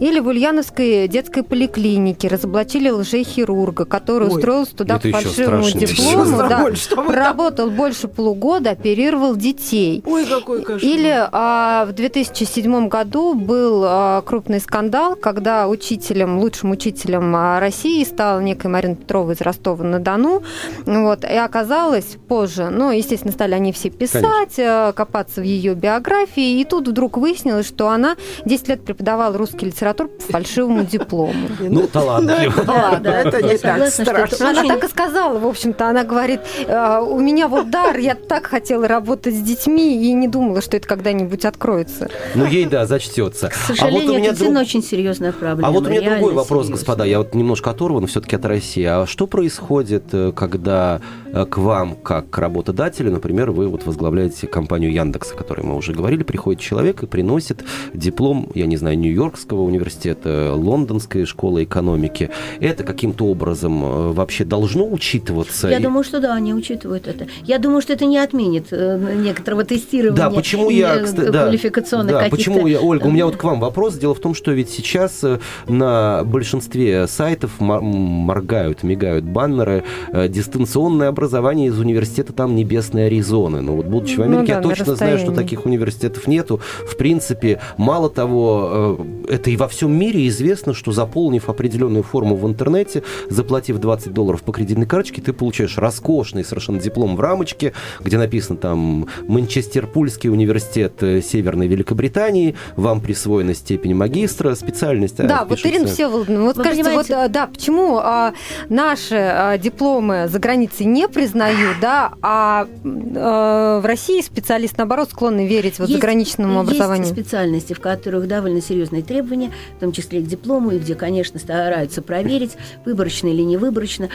Или 0.00 0.20
в 0.20 0.26
Ульяновской 0.26 1.08
детской 1.08 1.42
поликлинике 1.42 2.28
разоблачили 2.28 2.90
лжехирурга, 2.90 3.84
который 3.84 4.28
Ой, 4.28 4.36
устроился 4.36 4.76
туда 4.76 4.98
по 4.98 5.08
фальшивому 5.08 5.70
диплому, 5.70 6.38
да, 6.38 6.66
проработал 7.06 7.70
больше 7.70 8.08
полугода, 8.08 8.70
оперировал 8.70 9.36
детей. 9.36 10.02
Ой, 10.06 10.26
какой 10.26 10.62
кошмар. 10.62 10.82
Или 10.82 11.28
а, 11.32 11.84
в 11.86 11.92
2007 11.92 12.88
году 12.88 13.34
был 13.34 13.82
а, 13.84 14.22
крупный 14.22 14.60
скандал, 14.60 15.16
когда 15.16 15.68
учителем, 15.68 16.38
лучшим 16.38 16.70
учителем 16.70 17.34
а, 17.36 17.60
России 17.60 18.02
стала 18.04 18.40
некая 18.40 18.68
Марина 18.68 18.96
Петрова 18.96 19.32
из 19.32 19.40
Ростова-на-Дону. 19.40 20.42
Вот, 20.86 21.24
и 21.24 21.36
оказалось 21.36 22.16
позже, 22.28 22.70
ну, 22.70 22.90
естественно, 22.90 23.32
стали 23.32 23.54
они 23.54 23.72
все 23.72 23.90
писать, 23.90 24.22
Конечно. 24.56 24.88
А, 24.88 24.92
копаться 24.92 25.40
в 25.40 25.44
ее 25.44 25.74
биографии, 25.74 26.60
и 26.60 26.64
тут 26.64 26.88
вдруг 26.88 27.16
выяснилось, 27.16 27.66
что 27.66 27.88
она 27.88 28.16
10 28.44 28.68
лет 28.68 28.84
преподавала 28.84 29.36
русский 29.36 29.51
литературу 29.60 30.08
по 30.08 30.32
фальшивому 30.32 30.84
диплому. 30.84 31.32
Ну, 31.60 31.86
талантливо. 31.86 32.64
Ладно, 32.66 33.08
это 33.08 33.42
не 33.42 33.56
так 33.56 33.88
страшно. 33.88 34.50
Она 34.50 34.64
так 34.64 34.84
и 34.84 34.88
сказала, 34.88 35.38
в 35.38 35.46
общем-то. 35.46 35.88
Она 35.88 36.04
говорит, 36.04 36.40
«Э, 36.66 37.00
у 37.00 37.18
меня 37.20 37.48
вот 37.48 37.70
дар, 37.70 37.96
я 37.98 38.14
так 38.14 38.46
хотела 38.46 38.86
работать 38.88 39.34
с 39.34 39.40
детьми 39.40 40.04
и 40.04 40.12
не 40.12 40.28
думала, 40.28 40.60
что 40.60 40.76
это 40.76 40.86
когда-нибудь 40.86 41.44
откроется. 41.44 42.10
Ну, 42.34 42.44
ей, 42.44 42.66
да, 42.66 42.86
зачтется. 42.86 43.48
К 43.48 43.54
сожалению, 43.54 44.14
это 44.14 44.20
действительно 44.28 44.60
очень 44.60 44.82
серьезная 44.82 45.32
проблема. 45.32 45.68
А 45.68 45.72
вот 45.72 45.86
у 45.86 45.90
меня 45.90 46.10
другой 46.10 46.34
вопрос, 46.34 46.68
господа. 46.68 47.04
Я 47.04 47.18
вот 47.18 47.34
немножко 47.34 47.70
оторван 47.70 48.06
все-таки 48.06 48.36
от 48.36 48.44
России. 48.44 48.84
А 48.84 49.06
что 49.06 49.26
происходит, 49.26 50.04
э, 50.12 50.32
когда 50.34 51.00
э, 51.32 51.46
к 51.46 51.58
вам, 51.58 51.96
как 51.96 52.30
к 52.30 52.38
работодателю, 52.38 53.10
например, 53.10 53.50
вы 53.50 53.68
вот 53.68 53.86
возглавляете 53.86 54.46
компанию 54.46 54.92
Яндекс, 54.92 55.32
о 55.32 55.36
которой 55.36 55.62
мы 55.62 55.76
уже 55.76 55.92
говорили, 55.92 56.22
приходит 56.22 56.60
человек 56.60 57.02
и 57.02 57.06
приносит 57.06 57.64
диплом, 57.94 58.50
я 58.54 58.66
не 58.66 58.76
знаю, 58.76 58.96
Нью-Йоркского 59.42 59.62
университета, 59.62 60.52
Лондонской 60.54 61.24
школы 61.24 61.64
экономики. 61.64 62.30
Это 62.60 62.84
каким-то 62.84 63.26
образом 63.26 63.84
э, 63.84 64.12
вообще 64.12 64.44
должно 64.44 64.88
учитываться? 64.88 65.68
Я 65.68 65.78
и... 65.78 65.82
думаю, 65.82 66.04
что 66.04 66.20
да, 66.20 66.34
они 66.34 66.54
учитывают 66.54 67.06
это. 67.06 67.26
Я 67.44 67.58
думаю, 67.58 67.82
что 67.82 67.92
это 67.92 68.04
не 68.04 68.18
отменит 68.18 68.68
э, 68.70 69.14
некоторого 69.16 69.64
тестирования 69.64 70.16
да, 70.16 70.30
почему 70.30 70.70
я, 70.70 70.96
э, 70.96 71.04
кстати, 71.04 71.30
квалификационных 71.30 72.12
да, 72.12 72.28
почему 72.30 72.66
я, 72.66 72.80
Ольга, 72.80 73.06
у 73.06 73.10
меня 73.10 73.26
вот 73.26 73.36
к 73.36 73.44
вам 73.44 73.60
вопрос. 73.60 73.94
Дело 73.94 74.14
в 74.14 74.20
том, 74.20 74.34
что 74.34 74.52
ведь 74.52 74.70
сейчас 74.70 75.24
на 75.66 76.22
большинстве 76.24 77.06
сайтов 77.06 77.60
моргают, 77.60 78.82
мигают 78.82 79.24
баннеры 79.24 79.84
дистанционное 80.28 81.08
образование 81.08 81.68
из 81.68 81.78
университета 81.78 82.32
там 82.32 82.54
Небесной 82.54 83.06
Аризоны. 83.06 83.60
Но 83.60 83.74
вот 83.74 83.86
будучи 83.86 84.14
в 84.14 84.18
ну 84.18 84.24
Америке, 84.24 84.54
ну, 84.56 84.62
да, 84.62 84.68
я 84.68 84.76
точно 84.76 84.94
знаю, 84.94 85.18
что 85.18 85.32
таких 85.32 85.66
университетов 85.66 86.26
нету. 86.26 86.60
В 86.86 86.96
принципе, 86.96 87.60
мало 87.76 88.08
того, 88.08 89.04
это 89.32 89.50
и 89.50 89.56
во 89.56 89.66
всем 89.66 89.92
мире 89.92 90.28
известно, 90.28 90.74
что 90.74 90.92
заполнив 90.92 91.48
определенную 91.48 92.02
форму 92.02 92.36
в 92.36 92.46
интернете, 92.46 93.02
заплатив 93.30 93.78
20 93.78 94.12
долларов 94.12 94.42
по 94.42 94.52
кредитной 94.52 94.86
карточке, 94.86 95.22
ты 95.22 95.32
получаешь 95.32 95.78
роскошный 95.78 96.44
совершенно 96.44 96.78
диплом 96.78 97.16
в 97.16 97.20
рамочке, 97.20 97.72
где 98.00 98.18
написано 98.18 98.58
там 98.58 99.06
Манчестер-Пульский 99.22 100.28
университет 100.28 101.02
э, 101.02 101.22
Северной 101.22 101.66
Великобритании, 101.66 102.54
вам 102.76 103.00
присвоена 103.00 103.54
степень 103.54 103.94
магистра, 103.94 104.54
специальность. 104.54 105.18
А, 105.20 105.24
да, 105.24 105.44
вот 105.44 105.58
Ирина 105.64 105.86
Всеволодовна, 105.86 106.42
вот 106.42 106.56
Вы 106.56 106.64
скажите, 106.64 106.84
понимаете... 106.84 107.16
вот, 107.16 107.32
да, 107.32 107.46
почему 107.46 107.98
а, 107.98 108.34
наши 108.68 109.16
а, 109.16 109.56
дипломы 109.56 110.28
за 110.28 110.38
границей 110.38 110.84
не 110.86 111.08
признают, 111.08 111.78
да, 111.80 112.12
а, 112.20 112.68
а 113.16 113.80
в 113.80 113.86
России 113.86 114.20
специалисты, 114.20 114.76
наоборот, 114.78 115.10
склонны 115.10 115.46
верить 115.46 115.78
вот 115.78 115.88
есть, 115.88 116.00
заграничному 116.00 116.60
образованию? 116.60 117.06
Есть 117.06 117.18
специальности, 117.18 117.72
в 117.72 117.80
которых 117.80 118.28
довольно 118.28 118.60
серьезные 118.60 119.02
требования, 119.02 119.21
требования, 119.22 119.52
в 119.76 119.80
том 119.80 119.92
числе 119.92 120.20
и 120.20 120.22
к 120.22 120.26
диплому, 120.26 120.72
и 120.72 120.78
где, 120.78 120.94
конечно, 120.94 121.38
стараются 121.38 122.02
проверить, 122.02 122.52
выборочно 122.84 123.28
или 123.28 123.42
не 123.42 123.56
выборочно. 123.56 124.08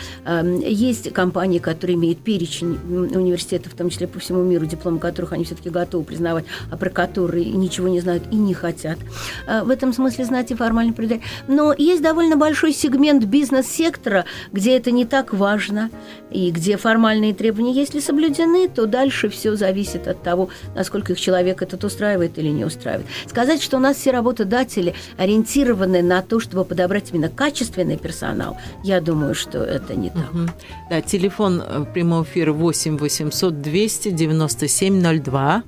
Есть 0.66 1.14
компании, 1.14 1.60
которые 1.60 1.96
имеют 1.96 2.20
перечень 2.20 2.78
университетов, 2.88 3.74
в 3.74 3.76
том 3.76 3.90
числе 3.90 4.08
по 4.08 4.20
всему 4.20 4.44
миру, 4.44 4.66
дипломы 4.66 5.00
которых 5.00 5.34
они 5.34 5.44
все-таки 5.44 5.70
готовы 5.70 6.04
признавать, 6.04 6.46
а 6.72 6.78
про 6.78 6.90
которые 6.90 7.46
ничего 7.46 7.88
не 7.88 8.02
знают 8.02 8.24
и 8.32 8.36
не 8.36 8.54
хотят. 8.54 8.98
А, 9.48 9.64
в 9.64 9.70
этом 9.70 9.94
смысле 9.94 10.26
знать 10.26 10.52
и 10.52 10.56
формально 10.56 10.94
передать. 10.94 11.22
Но 11.48 11.74
есть 11.78 12.02
довольно 12.02 12.36
большой 12.36 12.74
сегмент 12.74 13.24
бизнес-сектора, 13.24 14.26
где 14.52 14.78
это 14.78 14.92
не 14.92 15.06
так 15.06 15.34
важно, 15.34 15.90
и 16.32 16.52
где 16.52 16.78
формальные 16.78 17.34
требования, 17.34 17.74
если 17.74 18.00
соблюдены, 18.00 18.68
то 18.68 18.86
дальше 18.86 19.30
все 19.30 19.56
зависит 19.56 20.08
от 20.08 20.22
того, 20.22 20.50
насколько 20.76 21.14
их 21.14 21.20
человек 21.20 21.62
этот 21.62 21.84
устраивает 21.84 22.38
или 22.38 22.50
не 22.50 22.66
устраивает. 22.66 23.08
Сказать, 23.28 23.62
что 23.62 23.78
у 23.78 23.80
нас 23.80 23.98
все 23.98 24.12
работодатели 24.12 24.94
ориентированы 25.18 26.02
на 26.02 26.22
то, 26.22 26.40
чтобы 26.40 26.66
подобрать 26.66 27.12
именно 27.12 27.30
качественный 27.30 27.98
персонал, 27.98 28.58
я 28.84 29.02
думаю, 29.02 29.36
что 29.36 29.60
это 29.60 29.96
не 29.96 30.10
так. 30.10 30.34
Угу. 30.34 30.42
Да, 30.90 31.02
телефон 31.02 31.62
э, 31.66 31.86
прямого 31.94 32.24
эфира 32.24 32.54
8 32.54 32.98
800 32.98 33.62
297 33.62 35.22
02. 35.22 35.64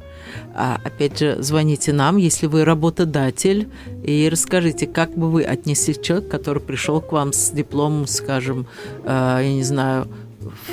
А, 0.55 0.79
опять 0.83 1.19
же, 1.19 1.37
звоните 1.39 1.93
нам, 1.93 2.17
если 2.17 2.47
вы 2.47 2.65
работодатель, 2.65 3.69
и 4.03 4.29
расскажите, 4.29 4.87
как 4.87 5.17
бы 5.17 5.29
вы 5.29 5.43
отнеслись 5.43 5.97
к 5.97 6.01
человеку, 6.01 6.29
который 6.29 6.61
пришел 6.61 7.01
к 7.01 7.11
вам 7.11 7.33
с 7.33 7.51
дипломом, 7.51 8.07
скажем, 8.07 8.67
э, 9.03 9.39
я 9.41 9.53
не 9.53 9.63
знаю, 9.63 10.07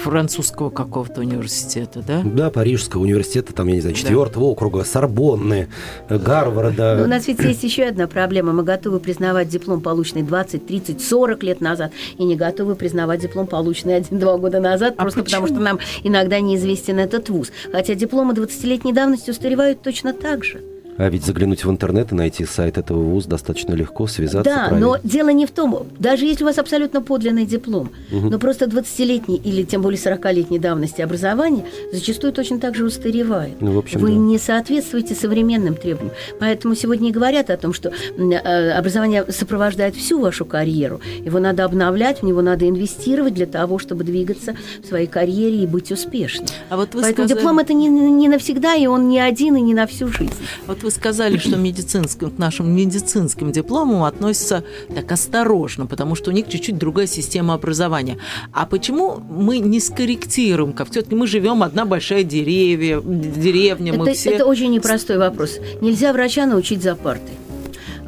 французского 0.02 0.70
какого-то 0.70 1.20
университета, 1.20 2.02
да? 2.06 2.22
Да, 2.24 2.50
Парижского 2.50 3.02
университета, 3.02 3.52
там, 3.52 3.68
я 3.68 3.74
не 3.74 3.80
знаю, 3.80 3.96
четвертого 3.96 4.46
да. 4.46 4.50
округа, 4.52 4.84
Сорбонны, 4.84 5.68
Гарварда. 6.08 6.96
Но 6.98 7.04
у 7.04 7.06
нас 7.06 7.26
ведь 7.26 7.40
есть 7.40 7.62
еще 7.64 7.84
одна 7.84 8.06
проблема. 8.06 8.52
Мы 8.52 8.62
готовы 8.62 9.00
признавать 9.00 9.48
диплом, 9.48 9.80
полученный 9.80 10.22
20, 10.22 10.66
30, 10.66 11.02
40 11.02 11.42
лет 11.42 11.60
назад, 11.60 11.92
и 12.18 12.24
не 12.24 12.36
готовы 12.36 12.74
признавать 12.74 13.20
диплом, 13.20 13.46
полученный 13.46 13.96
один-два 13.96 14.38
года 14.38 14.60
назад, 14.60 14.94
а 14.96 15.02
просто 15.02 15.22
почему? 15.22 15.42
потому 15.42 15.56
что 15.56 15.64
нам 15.64 15.78
иногда 16.02 16.40
неизвестен 16.40 16.98
этот 16.98 17.28
вуз. 17.28 17.52
Хотя 17.72 17.94
дипломы 17.94 18.34
20-летней 18.34 18.92
давности 18.92 19.30
устаревают 19.30 19.82
точно 19.82 20.12
так 20.12 20.44
же. 20.44 20.60
А 20.98 21.08
ведь 21.08 21.24
заглянуть 21.24 21.64
в 21.64 21.70
интернет 21.70 22.12
и 22.12 22.14
найти 22.14 22.44
сайт 22.44 22.78
этого 22.78 23.00
вуза 23.00 23.28
достаточно 23.28 23.74
легко, 23.74 24.06
связаться. 24.06 24.50
Да, 24.50 24.68
правильно. 24.68 24.86
но 24.86 24.98
дело 25.02 25.28
не 25.28 25.46
в 25.46 25.50
том, 25.50 25.86
даже 25.98 26.24
если 26.24 26.44
у 26.44 26.46
вас 26.46 26.58
абсолютно 26.58 27.02
подлинный 27.02 27.46
диплом, 27.46 27.90
угу. 28.10 28.30
но 28.30 28.38
просто 28.38 28.66
20-летний 28.66 29.36
или 29.36 29.62
тем 29.62 29.82
более 29.82 29.98
40-летней 29.98 30.58
давности 30.58 31.02
образования 31.02 31.64
зачастую 31.92 32.32
точно 32.32 32.58
так 32.58 32.74
же 32.74 32.84
устаревает. 32.84 33.60
Ну, 33.60 33.72
в 33.72 33.78
общем, 33.78 34.00
Вы 34.00 34.08
да. 34.08 34.14
не 34.14 34.38
соответствуете 34.38 35.14
современным 35.14 35.74
требованиям. 35.74 36.14
Поэтому 36.38 36.74
сегодня 36.74 37.10
и 37.10 37.12
говорят 37.12 37.50
о 37.50 37.56
том, 37.56 37.72
что 37.72 37.92
э, 38.16 38.70
образование 38.70 39.24
сопровождает 39.30 39.96
всю 39.96 40.20
вашу 40.20 40.44
карьеру. 40.44 41.00
Его 41.24 41.38
надо 41.38 41.64
обновлять, 41.64 42.22
в 42.22 42.24
него 42.24 42.42
надо 42.42 42.68
инвестировать 42.68 43.34
для 43.34 43.46
того, 43.46 43.78
чтобы 43.78 44.04
двигаться 44.04 44.56
в 44.82 44.86
своей 44.86 45.06
карьере 45.06 45.62
и 45.62 45.66
быть 45.66 45.92
успешным. 45.92 46.46
А 46.70 46.76
вот 46.76 46.94
вы 46.94 47.02
Поэтому 47.02 47.28
сказали... 47.28 47.38
диплом 47.38 47.58
это 47.58 47.74
не, 47.74 47.88
не 47.88 48.28
навсегда, 48.28 48.74
и 48.74 48.86
он 48.86 49.08
не 49.08 49.20
один, 49.20 49.56
и 49.56 49.60
не 49.60 49.74
на 49.74 49.86
всю 49.86 50.08
жизнь. 50.08 50.32
Вот 50.66 50.82
вы 50.86 50.92
сказали, 50.92 51.36
что 51.36 51.56
медицинским, 51.56 52.30
к 52.30 52.38
нашим 52.38 52.72
медицинским 52.72 53.50
дипломам 53.50 54.04
относятся 54.04 54.62
так 54.94 55.10
осторожно, 55.10 55.86
потому 55.86 56.14
что 56.14 56.30
у 56.30 56.32
них 56.32 56.48
чуть-чуть 56.48 56.78
другая 56.78 57.08
система 57.08 57.54
образования. 57.54 58.18
А 58.52 58.66
почему 58.66 59.16
мы 59.16 59.58
не 59.58 59.80
скорректируем? 59.80 60.72
Как 60.72 60.88
все-таки 60.88 61.16
мы 61.16 61.26
живем 61.26 61.64
одна 61.64 61.86
большая 61.86 62.22
деревья, 62.22 63.00
деревня, 63.00 63.94
мы 63.94 64.10
это, 64.10 64.16
все... 64.16 64.30
Это 64.30 64.46
очень 64.46 64.70
непростой 64.70 65.18
вопрос. 65.18 65.58
Нельзя 65.80 66.12
врача 66.12 66.46
научить 66.46 66.82
за 66.84 66.94
партой. 66.94 67.34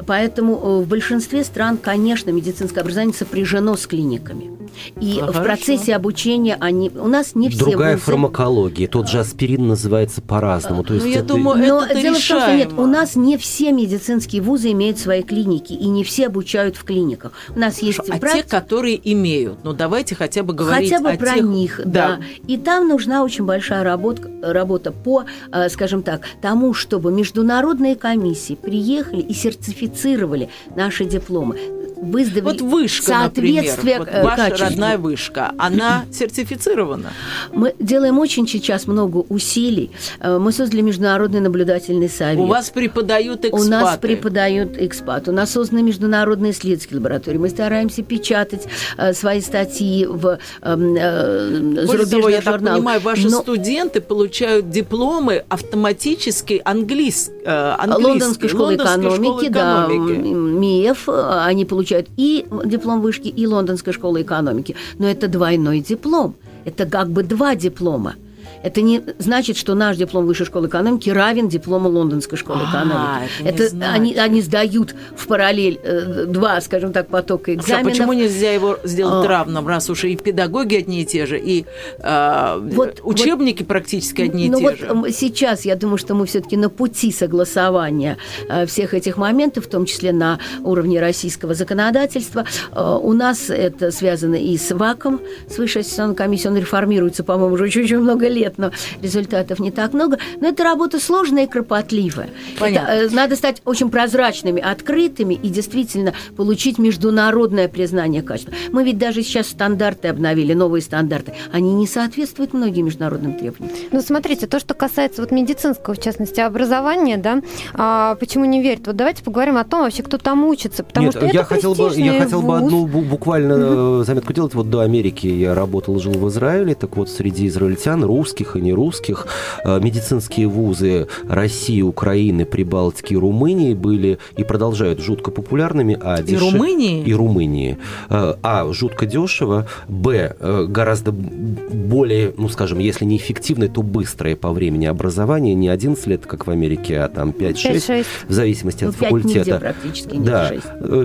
Поэтому 0.07 0.53
э, 0.55 0.83
в 0.83 0.87
большинстве 0.87 1.43
стран, 1.43 1.77
конечно, 1.77 2.29
медицинское 2.29 2.79
образование 2.79 3.13
сопряжено 3.13 3.75
с 3.75 3.87
клиниками. 3.87 4.51
И 4.99 5.19
а 5.19 5.27
в 5.27 5.43
процессе 5.43 5.95
обучения 5.95 6.57
они... 6.59 6.89
У 6.89 7.07
нас 7.07 7.35
не 7.35 7.49
все 7.49 7.59
Другая 7.59 7.93
вузы... 7.93 8.05
фармакология. 8.05 8.87
Тот 8.87 9.09
же 9.09 9.19
аспирин 9.19 9.67
называется 9.67 10.21
по-разному. 10.21 10.83
То 10.83 10.93
есть 10.95 11.05
ну, 11.05 11.11
я 11.11 11.19
это... 11.19 11.27
думаю, 11.27 11.67
Но 11.67 11.85
это 11.85 12.01
дело 12.01 12.15
решаемо. 12.15 12.19
в 12.19 12.27
том, 12.27 12.49
что 12.49 12.55
нет, 12.55 12.79
у 12.79 12.85
нас 12.87 13.15
не 13.15 13.37
все 13.37 13.71
медицинские 13.71 14.41
вузы 14.41 14.71
имеют 14.71 14.99
свои 14.99 15.23
клиники, 15.23 15.73
и 15.73 15.87
не 15.87 16.03
все 16.03 16.27
обучают 16.27 16.75
в 16.75 16.83
клиниках. 16.83 17.33
У 17.55 17.59
нас 17.59 17.81
есть... 17.81 17.97
Хорошо, 17.97 18.19
практи... 18.19 18.39
А 18.39 18.43
те, 18.43 18.49
которые 18.49 19.11
имеют, 19.13 19.63
ну 19.63 19.73
давайте 19.73 20.15
хотя 20.15 20.43
бы 20.43 20.53
говорить 20.53 20.89
Хотя 20.89 21.03
бы 21.03 21.11
о 21.11 21.17
про 21.17 21.35
тех... 21.35 21.45
них, 21.45 21.81
да. 21.85 22.17
да. 22.17 22.19
И 22.47 22.57
там 22.57 22.87
нужна 22.87 23.23
очень 23.23 23.45
большая 23.45 23.83
работа, 23.83 24.29
работа 24.41 24.91
по, 24.91 25.25
э, 25.51 25.69
скажем 25.69 26.03
так, 26.03 26.21
тому, 26.41 26.73
чтобы 26.73 27.11
международные 27.11 27.95
комиссии 27.95 28.55
приехали 28.55 29.21
и 29.21 29.33
сертифицировали 29.33 30.49
наши 30.75 31.05
дипломы 31.05 31.57
выздоровели. 32.01 32.41
Вот 32.41 32.61
вышка, 32.61 33.19
например, 33.23 33.65
вот 33.97 34.07
э, 34.07 34.23
ваша 34.23 34.35
качеству. 34.43 34.65
родная 34.65 34.97
вышка, 34.97 35.51
она 35.57 36.05
сертифицирована? 36.11 37.11
Мы 37.53 37.75
делаем 37.79 38.19
очень 38.19 38.47
сейчас 38.47 38.87
много 38.87 39.17
усилий. 39.29 39.91
Э, 40.19 40.37
мы 40.37 40.51
создали 40.51 40.81
Международный 40.81 41.39
наблюдательный 41.39 42.09
совет. 42.09 42.39
У 42.39 42.45
вас 42.45 42.69
преподают 42.69 43.45
экспаты? 43.45 43.65
У 43.65 43.69
нас 43.69 43.97
преподают 43.97 44.77
экспаты. 44.77 45.31
У 45.31 45.33
нас 45.33 45.51
созданы 45.51 45.81
международные 45.81 46.51
исследовательские 46.51 46.97
лаборатории. 46.97 47.37
Мы 47.37 47.49
стараемся 47.49 48.03
печатать 48.03 48.67
э, 48.97 49.13
свои 49.13 49.41
статьи 49.41 50.05
в 50.05 50.39
эм, 50.61 50.95
э, 50.95 51.85
зарубежных 51.85 52.29
я 52.29 52.41
журналах. 52.41 52.43
так 52.43 52.75
понимаю, 52.75 53.01
ваши 53.01 53.29
Но... 53.29 53.41
студенты 53.41 54.01
получают 54.01 54.69
дипломы 54.69 55.43
автоматически 55.49 56.61
английс, 56.63 57.31
английские. 57.45 58.09
Лондонской 58.09 58.49
школы 58.49 58.75
экономики, 58.75 59.15
школы 59.15 59.49
да, 59.49 59.87
МИЭФ, 59.87 61.09
они 61.09 61.65
получают 61.65 61.88
получают 61.89 62.09
и 62.17 62.45
диплом 62.65 63.01
вышки, 63.01 63.27
и 63.27 63.47
Лондонской 63.47 63.93
школы 63.93 64.21
экономики. 64.21 64.75
Но 64.99 65.07
это 65.07 65.27
двойной 65.27 65.79
диплом. 65.79 66.35
Это 66.65 66.85
как 66.85 67.09
бы 67.09 67.23
два 67.23 67.55
диплома. 67.55 68.15
Это 68.63 68.81
не 68.81 69.01
значит, 69.19 69.57
что 69.57 69.73
наш 69.73 69.97
диплом 69.97 70.25
высшей 70.25 70.45
школы 70.45 70.67
экономики 70.67 71.09
равен 71.09 71.47
диплому 71.47 71.89
Лондонской 71.89 72.37
школы 72.37 72.61
а, 72.63 72.69
экономики. 72.69 73.29
Это, 73.43 73.63
это 73.63 73.91
они, 73.91 74.15
они 74.15 74.41
сдают 74.41 74.95
в 75.15 75.27
параллель 75.27 75.79
э, 75.81 76.25
два, 76.27 76.59
скажем 76.61 76.91
так, 76.91 77.07
потока 77.07 77.53
экзаменов. 77.53 77.87
А 77.87 77.89
почему 77.89 78.13
нельзя 78.13 78.51
его 78.51 78.77
сделать 78.83 79.25
а, 79.25 79.29
равным, 79.29 79.67
раз 79.67 79.89
уж 79.89 80.03
и 80.03 80.15
педагоги 80.15 80.75
одни 80.75 81.01
и 81.03 81.05
те 81.05 81.25
же, 81.25 81.39
и 81.39 81.65
э, 81.99 82.59
вот, 82.73 82.99
учебники 83.03 83.59
вот, 83.59 83.67
практически 83.67 84.23
одни 84.23 84.47
и 84.47 84.49
ну 84.49 84.59
те 84.59 84.63
вот 84.63 84.77
же? 84.77 85.13
Сейчас 85.13 85.65
я 85.65 85.75
думаю, 85.75 85.97
что 85.97 86.15
мы 86.15 86.25
все-таки 86.25 86.57
на 86.57 86.69
пути 86.69 87.11
согласования 87.11 88.17
э, 88.49 88.65
всех 88.65 88.93
этих 88.93 89.17
моментов, 89.17 89.65
в 89.65 89.69
том 89.69 89.85
числе 89.85 90.11
на 90.11 90.39
уровне 90.63 90.99
российского 90.99 91.53
законодательства. 91.53 92.45
Э, 92.73 92.97
у 93.01 93.13
нас 93.13 93.49
это 93.49 93.91
связано 93.91 94.35
и 94.35 94.57
с 94.57 94.71
ВАКом, 94.71 95.21
с 95.47 95.57
Высшей 95.57 95.83
комиссией. 96.15 96.51
Он 96.51 96.57
реформируется, 96.57 97.23
по-моему, 97.23 97.55
уже 97.55 97.65
очень-очень 97.65 97.99
много 97.99 98.27
лет 98.27 98.48
лет, 98.49 98.57
но 98.57 98.71
результатов 99.01 99.59
не 99.59 99.71
так 99.71 99.93
много. 99.93 100.17
Но 100.41 100.49
это 100.49 100.63
работа 100.63 100.99
сложная 100.99 101.43
и 101.43 101.47
кропотливая. 101.47 102.29
Это, 102.59 102.67
э, 102.67 103.09
надо 103.11 103.35
стать 103.35 103.61
очень 103.65 103.89
прозрачными, 103.89 104.61
открытыми 104.61 105.35
и 105.35 105.49
действительно 105.49 106.13
получить 106.35 106.79
международное 106.79 107.67
признание 107.67 108.21
качества. 108.21 108.53
Мы 108.71 108.83
ведь 108.83 108.97
даже 108.97 109.23
сейчас 109.23 109.47
стандарты 109.47 110.07
обновили, 110.07 110.53
новые 110.53 110.81
стандарты. 110.81 111.33
Они 111.51 111.73
не 111.73 111.87
соответствуют 111.87 112.53
многим 112.53 112.85
международным 112.85 113.33
требованиям. 113.33 113.77
Ну, 113.91 114.01
смотрите, 114.01 114.47
то, 114.47 114.59
что 114.59 114.73
касается 114.73 115.21
вот 115.21 115.31
медицинского, 115.31 115.93
в 115.93 116.01
частности, 116.01 116.39
образования, 116.39 117.17
да, 117.17 117.41
а, 117.73 118.15
почему 118.15 118.45
не 118.45 118.61
верят? 118.61 118.87
Вот 118.87 118.95
давайте 118.95 119.23
поговорим 119.23 119.57
о 119.57 119.63
том 119.63 119.81
вообще, 119.81 120.03
кто 120.03 120.17
там 120.17 120.43
учится, 120.45 120.83
потому 120.83 121.07
Нет, 121.07 121.15
что 121.15 121.25
я 121.25 121.31
это 121.31 121.43
хотел 121.43 121.75
бы, 121.75 121.91
я 121.95 122.19
хотел 122.19 122.41
бы 122.41 122.57
одну 122.57 122.85
буквально 122.85 123.53
mm-hmm. 123.53 124.05
заметку 124.05 124.33
делать. 124.33 124.53
Вот 124.53 124.69
до 124.69 124.81
Америки 124.81 125.27
я 125.27 125.53
работал, 125.53 125.99
жил 125.99 126.13
в 126.13 126.27
Израиле, 126.29 126.75
так 126.75 126.97
вот 126.97 127.09
среди 127.09 127.47
израильтян 127.47 128.03
русских 128.03 128.38
русских 128.39 128.55
и 128.55 128.61
нерусских. 128.61 129.27
Э, 129.63 129.79
медицинские 129.81 130.47
вузы 130.47 131.07
России, 131.27 131.81
Украины, 131.81 132.45
Прибалтики 132.45 133.13
и 133.13 133.17
Румынии 133.17 133.73
были 133.73 134.17
и 134.37 134.43
продолжают 134.43 134.99
жутко 134.99 135.31
популярными. 135.31 135.97
А 136.01 136.21
деш... 136.21 136.35
И 136.35 136.37
Румынии? 136.37 137.03
И 137.03 137.13
Румынии. 137.13 137.77
Э, 138.09 138.35
а, 138.41 138.71
жутко 138.71 139.05
дешево. 139.05 139.67
Б, 139.87 140.35
э, 140.39 140.65
гораздо 140.69 141.11
более, 141.11 142.33
ну, 142.37 142.49
скажем, 142.49 142.79
если 142.79 143.05
не 143.05 143.17
эффективное, 143.17 143.67
то 143.67 143.81
быстрое 143.81 144.35
по 144.35 144.51
времени 144.51 144.85
образование. 144.85 145.53
Не 145.55 145.69
11 145.69 146.07
лет, 146.07 146.25
как 146.25 146.47
в 146.47 146.51
Америке, 146.51 146.99
а 146.99 147.09
там 147.09 147.31
5-6, 147.31 148.05
в 148.27 148.31
зависимости 148.31 148.83
ну, 148.83 148.89
от 148.89 148.95
факультета. 148.95 149.59
практически, 149.59 150.17
да, 150.17 150.51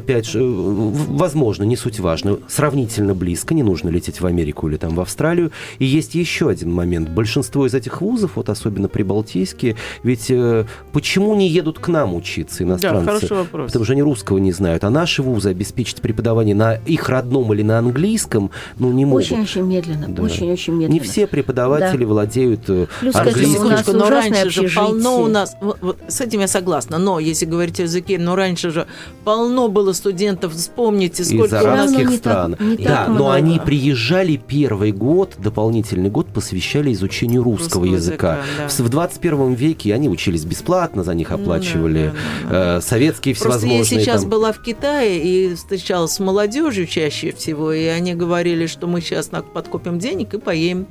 5, 0.07 0.31
возможно, 0.35 1.65
не 1.65 1.77
суть 1.77 2.01
важно. 2.01 2.39
Сравнительно 2.49 3.15
близко, 3.15 3.55
не 3.55 3.63
нужно 3.63 3.89
лететь 3.89 4.21
в 4.21 4.27
Америку 4.27 4.69
или 4.69 4.77
там 4.77 4.95
в 4.95 5.01
Австралию. 5.01 5.51
И 5.79 5.85
есть 5.85 6.15
еще 6.15 6.49
один 6.49 6.73
момент– 6.73 7.09
большинство 7.25 7.67
из 7.67 7.73
этих 7.73 8.03
вузов, 8.03 8.33
вот 8.35 8.51
особенно 8.51 8.87
прибалтийские, 8.87 9.77
ведь 10.03 10.31
э, 10.31 10.67
почему 10.93 11.35
не 11.35 11.49
едут 11.49 11.79
к 11.79 11.89
нам 11.89 12.15
учиться 12.15 12.65
иностранцы? 12.65 13.07
Да, 13.07 13.13
хороший 13.13 13.37
вопрос. 13.39 13.67
Потому 13.69 13.85
что 13.87 13.93
они 13.95 14.03
русского 14.03 14.37
не 14.37 14.53
знают. 14.53 14.85
А 14.85 14.91
наши 14.91 15.23
вузы 15.23 15.49
обеспечить 15.49 16.03
преподавание 16.03 16.55
на 16.55 16.75
их 16.75 17.09
родном 17.09 17.55
или 17.55 17.63
на 17.63 17.79
английском, 17.79 18.51
ну, 18.79 18.93
не 18.93 19.07
могут. 19.07 19.25
Очень-очень 19.25 19.63
медленно. 19.63 20.09
Да. 20.09 20.23
Очень-очень 20.23 20.75
медленно. 20.75 20.93
Не 20.93 21.01
все 21.01 21.27
преподаватели 21.27 22.05
да. 22.05 22.07
владеют 22.07 22.69
э, 22.69 22.89
Плюс, 23.01 23.15
английским. 23.15 23.63
Конечно, 23.63 23.93
но 23.95 24.11
раньше 24.11 24.51
же 24.51 24.69
полно 24.69 25.23
у 25.23 25.27
нас, 25.27 25.57
вот, 25.63 25.79
вот, 25.81 25.97
с 26.07 26.21
этим 26.21 26.41
я 26.41 26.49
согласна, 26.49 26.99
но 26.99 27.19
если 27.21 27.47
говорить 27.47 27.81
о 27.81 27.85
языке, 27.85 28.19
но 28.19 28.37
раньше 28.37 28.71
же 28.71 28.87
полно 29.25 29.69
было 29.69 29.95
студентов, 29.95 30.53
вспомните, 30.53 31.25
сколько 31.25 31.47
из 31.47 31.53
арабских 31.55 32.11
стран. 32.11 32.51
Не 32.51 32.57
так, 32.57 32.79
не 32.81 32.85
да, 32.85 33.07
так 33.07 33.09
но 33.09 33.31
они 33.31 33.59
приезжали 33.65 34.37
первый 34.37 34.93
год, 34.93 35.37
дополнительный 35.39 36.11
год 36.11 36.27
посвящали 36.27 36.93
изучению 36.93 37.14
изучению 37.15 37.43
русского, 37.43 37.85
русского 37.85 37.85
языка. 37.85 38.39
языка 38.39 38.69
да. 38.79 38.85
В 38.85 38.89
21 38.89 39.55
веке 39.55 39.95
они 39.95 40.09
учились 40.09 40.45
бесплатно, 40.45 41.05
за 41.05 41.15
них 41.15 41.31
оплачивали 41.31 42.13
да, 42.43 42.49
да, 42.51 42.75
да, 42.75 42.81
советские 42.81 43.35
всевозможные... 43.35 43.79
Просто 43.79 43.95
я 43.95 44.01
сейчас 44.01 44.21
там... 44.23 44.31
была 44.31 44.53
в 44.53 44.63
Китае 44.63 45.23
и 45.23 45.55
встречалась 45.55 46.13
с 46.13 46.21
молодежью 46.21 46.87
чаще 46.87 47.33
всего, 47.33 47.73
и 47.73 47.85
они 47.85 48.15
говорили, 48.15 48.67
что 48.67 48.87
мы 48.87 49.01
сейчас 49.01 49.29
подкопим 49.29 49.99
денег 49.99 50.35
и 50.35 50.39
поедем 50.39 50.87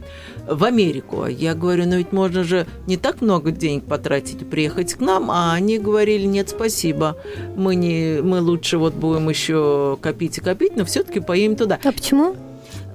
в 0.48 0.64
Америку. 0.64 1.26
Я 1.26 1.56
говорю, 1.56 1.86
ну 1.86 1.98
ведь 1.98 2.12
можно 2.12 2.44
же 2.44 2.66
не 2.88 2.98
так 2.98 3.22
много 3.22 3.52
денег 3.52 3.86
потратить 3.86 4.42
и 4.42 4.46
приехать 4.46 4.94
к 4.94 5.00
нам, 5.00 5.30
а 5.32 5.54
они 5.54 5.78
говорили, 5.80 6.26
нет, 6.26 6.50
спасибо, 6.50 7.18
мы, 7.56 7.76
не, 7.76 8.22
мы 8.22 8.42
лучше 8.42 8.78
вот 8.78 8.94
будем 8.94 9.30
еще 9.30 9.98
копить 10.02 10.38
и 10.38 10.42
копить, 10.42 10.76
но 10.76 10.86
все-таки 10.86 11.20
поедем 11.20 11.56
туда. 11.56 11.80
А 11.84 11.92
почему? 11.92 12.36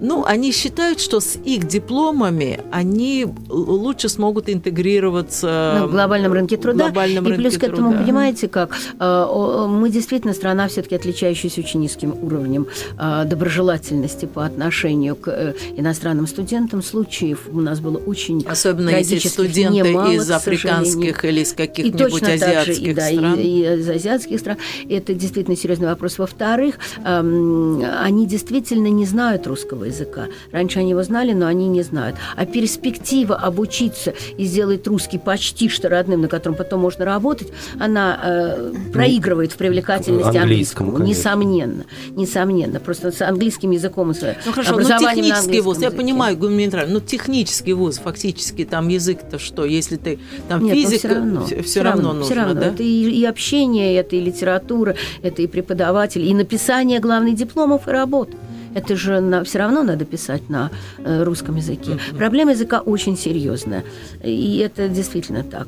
Ну, 0.00 0.24
они 0.24 0.52
считают, 0.52 1.00
что 1.00 1.20
с 1.20 1.36
их 1.36 1.66
дипломами 1.66 2.60
они 2.70 3.26
лучше 3.48 4.08
смогут 4.08 4.48
интегрироваться 4.48 5.78
на 5.80 5.86
глобальном 5.88 6.32
рынке 6.32 6.56
труда. 6.56 6.84
Глобальном 6.84 7.26
и 7.26 7.28
рынке 7.30 7.42
плюс 7.42 7.58
к 7.58 7.64
этому, 7.64 7.90
труда. 7.90 8.04
понимаете, 8.04 8.48
как 8.48 8.76
э, 8.98 9.66
мы 9.68 9.90
действительно 9.90 10.34
страна 10.34 10.68
все-таки 10.68 10.94
отличающаяся 10.94 11.60
очень 11.60 11.80
низким 11.80 12.14
уровнем 12.22 12.66
э, 12.98 13.24
доброжелательности 13.24 14.26
по 14.26 14.44
отношению 14.44 15.16
к 15.16 15.28
э, 15.28 15.54
иностранным 15.76 16.26
студентам. 16.26 16.82
Случаев 16.82 17.48
у 17.52 17.60
нас 17.60 17.80
было 17.80 17.98
очень 17.98 18.44
Особенно 18.46 18.90
если 18.90 19.18
студенты 19.18 19.90
немало, 19.90 20.12
из 20.12 20.30
африканских 20.30 21.24
или 21.24 21.40
из 21.40 21.52
И 21.52 21.56
каких-нибудь 21.56 22.20
так 22.20 22.30
же, 22.30 22.30
и, 22.30 22.34
азиатских 22.34 22.94
да, 22.94 23.10
и- 23.10 23.16
стран. 23.16 23.34
И, 23.38 23.60
из 23.62 23.88
азиатских 23.88 24.38
стран. 24.38 24.56
Это 24.88 25.14
действительно 25.14 25.56
серьезный 25.56 25.88
вопрос. 25.88 26.18
Во-вторых, 26.18 26.78
эм, 27.04 27.84
они 28.00 28.26
действительно 28.26 28.88
не 28.88 29.04
знают 29.04 29.46
русского 29.46 29.87
языка. 29.88 30.26
Раньше 30.52 30.80
они 30.80 30.90
его 30.90 31.02
знали, 31.02 31.32
но 31.32 31.46
они 31.46 31.68
не 31.68 31.82
знают. 31.82 32.16
А 32.36 32.46
перспектива 32.46 33.36
обучиться 33.36 34.14
и 34.36 34.44
сделать 34.44 34.86
русский 34.86 35.18
почти 35.18 35.68
что 35.68 35.88
родным, 35.88 36.22
на 36.22 36.28
котором 36.28 36.56
потом 36.56 36.80
можно 36.80 37.04
работать, 37.04 37.48
она 37.78 38.18
э, 38.22 38.72
проигрывает 38.92 39.52
в 39.52 39.56
привлекательности 39.56 40.36
английскому, 40.36 40.96
английскому. 40.96 41.08
Несомненно. 41.08 41.84
Несомненно. 42.10 42.80
Просто 42.80 43.12
с 43.12 43.20
английским 43.22 43.70
языком 43.70 44.10
и 44.10 44.14
с 44.14 44.36
Ну 44.46 44.52
хорошо, 44.52 44.72
ну 44.72 44.76
образованием 44.78 45.28
на 45.28 45.34
технический 45.34 45.60
вуз, 45.60 45.78
я 45.78 45.90
понимаю, 45.90 46.36
гуманитарный, 46.36 46.92
ну 46.92 47.00
технический 47.00 47.72
вуз, 47.72 47.98
фактически 47.98 48.64
там 48.64 48.88
язык-то 48.88 49.38
что, 49.38 49.64
если 49.64 49.96
ты 49.96 50.18
там 50.48 50.64
Нет, 50.64 50.76
ну, 50.76 50.82
физика, 50.82 51.08
все 51.08 51.14
равно, 51.14 51.46
все, 51.62 51.82
равно, 51.82 52.12
нужно, 52.12 52.24
всё 52.24 52.34
равно. 52.34 52.54
да? 52.60 52.66
Это 52.68 52.82
и, 52.82 53.10
и 53.10 53.24
общение, 53.24 53.96
это 53.96 54.16
и 54.16 54.20
литература, 54.20 54.96
это 55.22 55.42
и 55.42 55.46
преподаватель, 55.46 56.26
и 56.26 56.34
написание 56.34 57.00
главных 57.00 57.34
дипломов 57.34 57.88
и 57.88 57.90
работ. 57.90 58.30
Это 58.78 58.96
же 58.96 59.42
все 59.44 59.58
равно 59.58 59.82
надо 59.82 60.04
писать 60.04 60.48
на 60.48 60.70
э, 60.98 61.22
русском 61.24 61.56
языке. 61.56 61.98
Проблема 62.16 62.52
языка 62.52 62.80
очень 62.80 63.16
серьезная. 63.16 63.84
И 64.22 64.58
это 64.58 64.88
действительно 64.88 65.42
так. 65.42 65.66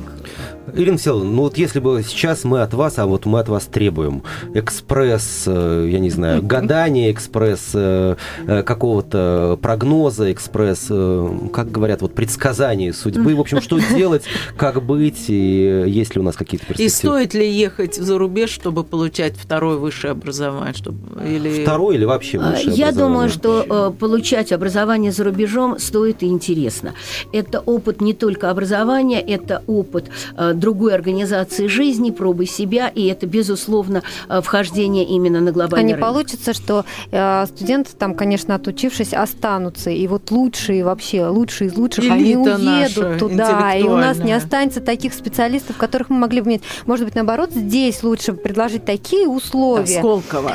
Ирина 0.75 0.99
Селовна, 0.99 1.31
ну 1.31 1.43
вот 1.43 1.59
если 1.59 1.81
бы 1.81 2.03
сейчас 2.07 2.45
мы 2.45 2.63
от 2.63 2.75
вас, 2.75 2.99
а 2.99 3.07
вот 3.07 3.27
мы 3.27 3.41
от 3.41 3.49
вас 3.49 3.65
требуем 3.65 4.23
экспресс, 4.55 5.45
э, 5.47 5.89
я 5.91 5.99
не 5.99 6.11
знаю, 6.11 6.43
гадания, 6.43 7.11
экспресс 7.11 7.71
э, 7.75 8.17
э, 8.47 8.63
какого-то 8.63 9.59
прогноза, 9.61 10.31
экспресс, 10.33 10.87
э, 10.91 11.29
как 11.53 11.73
говорят, 11.73 12.03
вот 12.03 12.15
предсказания 12.15 12.93
судьбы, 12.93 13.35
в 13.35 13.41
общем, 13.41 13.61
что 13.61 13.79
делать, 13.95 14.23
как 14.57 14.83
быть, 14.83 15.25
и 15.29 15.85
есть 15.89 16.15
ли 16.15 16.21
у 16.21 16.25
нас 16.25 16.37
какие-то 16.37 16.67
И 16.67 16.69
перспективы? 16.69 17.15
стоит 17.15 17.35
ли 17.35 17.51
ехать 17.51 17.97
за 17.97 18.17
рубеж, 18.19 18.51
чтобы 18.51 18.85
получать 18.85 19.35
второе 19.37 19.77
высшее 19.77 20.13
образование? 20.13 20.75
Чтобы, 20.75 20.99
или... 21.27 21.63
Второй 21.63 21.97
или 21.97 22.05
вообще 22.05 22.39
А, 22.39 22.53
высшее 22.53 22.75
Я 22.75 22.93
думаю, 23.01 23.29
что 23.29 23.67
э, 23.69 23.99
получать 23.99 24.53
образование 24.53 25.13
за 25.13 25.25
рубежом 25.25 25.79
стоит 25.79 26.23
и 26.23 26.27
интересно. 26.27 26.95
Это 27.33 27.61
опыт 27.61 28.01
не 28.01 28.15
только 28.15 28.51
образования, 28.51 29.21
это 29.21 29.63
опыт 29.67 30.11
э, 30.37 30.53
другой 30.55 30.95
организации 30.95 31.67
жизни, 31.67 32.11
пробы 32.11 32.47
себя, 32.47 32.89
и 32.89 33.07
это, 33.07 33.27
безусловно, 33.27 34.03
э, 34.29 34.41
вхождение 34.43 35.05
именно 35.05 35.41
на 35.41 35.51
А 35.51 35.53
глобальный 35.53 35.87
не 35.87 35.95
рынок. 35.95 36.09
получится, 36.09 36.53
что 36.53 36.85
э, 37.11 37.47
студенты 37.47 37.91
там, 37.99 38.15
конечно, 38.15 38.55
отучившись, 38.55 39.13
останутся, 39.13 39.91
и 39.91 40.07
вот 40.07 40.31
лучшие 40.31 40.85
вообще, 40.85 41.27
лучшие 41.27 41.69
из 41.69 41.77
лучших, 41.77 42.05
они 42.11 42.35
Элита 42.35 42.57
уедут 42.57 42.65
наша 42.65 43.19
туда, 43.19 43.75
и 43.75 43.83
у 43.83 43.97
нас 43.97 44.19
не 44.19 44.33
останется 44.33 44.81
таких 44.81 45.15
специалистов, 45.15 45.77
которых 45.77 46.11
мы 46.11 46.19
могли 46.19 46.41
бы 46.41 46.51
иметь. 46.51 46.63
Может 46.87 47.05
быть, 47.05 47.15
наоборот, 47.15 47.51
здесь 47.53 48.03
лучше 48.03 48.33
предложить 48.33 48.85
такие 48.85 49.29
условия, 49.29 49.99
Сколково. 49.99 50.55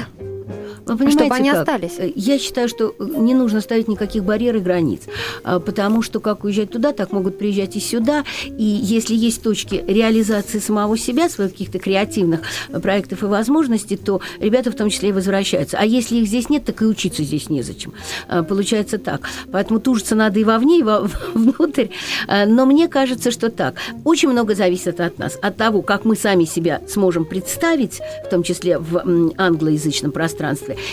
Вы 0.85 0.97
понимаете, 0.97 1.17
чтобы 1.17 1.35
они 1.35 1.49
как? 1.49 1.59
остались. 1.61 1.93
Э, 1.97 2.11
Я 2.15 2.37
считаю, 2.37 2.69
что 2.69 2.93
не 2.99 3.33
нужно 3.33 3.61
ставить 3.61 3.87
никаких 3.87 4.23
барьер 4.23 4.55
и 4.57 4.59
границ, 4.59 5.01
а, 5.43 5.59
потому 5.59 6.01
что 6.01 6.19
как 6.19 6.43
уезжать 6.43 6.71
туда, 6.71 6.91
так 6.93 7.11
могут 7.11 7.37
приезжать 7.37 7.75
и 7.75 7.79
сюда. 7.79 8.23
И 8.45 8.63
если 8.63 9.15
есть 9.15 9.41
точки 9.41 9.83
реализации 9.87 10.59
самого 10.59 10.97
себя, 10.97 11.29
своих 11.29 11.51
каких-то 11.51 11.79
креативных 11.79 12.41
э, 12.69 12.79
проектов 12.79 13.23
и 13.23 13.25
возможностей, 13.25 13.97
то 13.97 14.21
ребята 14.39 14.71
в 14.71 14.75
том 14.75 14.89
числе 14.89 15.09
и 15.09 15.11
возвращаются. 15.11 15.77
А 15.79 15.85
если 15.85 16.17
их 16.17 16.27
здесь 16.27 16.49
нет, 16.49 16.65
так 16.65 16.81
и 16.81 16.85
учиться 16.85 17.23
здесь 17.23 17.49
незачем. 17.49 17.93
А, 18.27 18.43
Получается 18.43 18.97
так. 18.99 19.27
Поэтому 19.51 19.79
тужиться 19.79 20.15
надо 20.15 20.39
и 20.39 20.43
вовне, 20.43 20.79
и 20.79 20.83
внутрь. 21.33 21.87
А, 22.27 22.45
Но 22.45 22.65
мне 22.65 22.87
кажется, 22.87 23.31
что 23.31 23.49
так. 23.49 23.75
Очень 24.03 24.29
много 24.29 24.53
зависит 24.55 24.99
от 24.99 25.17
нас, 25.17 25.37
от 25.41 25.57
того, 25.57 25.81
как 25.81 26.05
мы 26.05 26.15
сами 26.15 26.45
себя 26.45 26.81
сможем 26.87 27.25
представить, 27.25 27.99
в 28.25 28.29
том 28.29 28.43
числе 28.43 28.77
в 28.77 29.01
англоязычном 29.37 30.11
пространстве, 30.11 30.34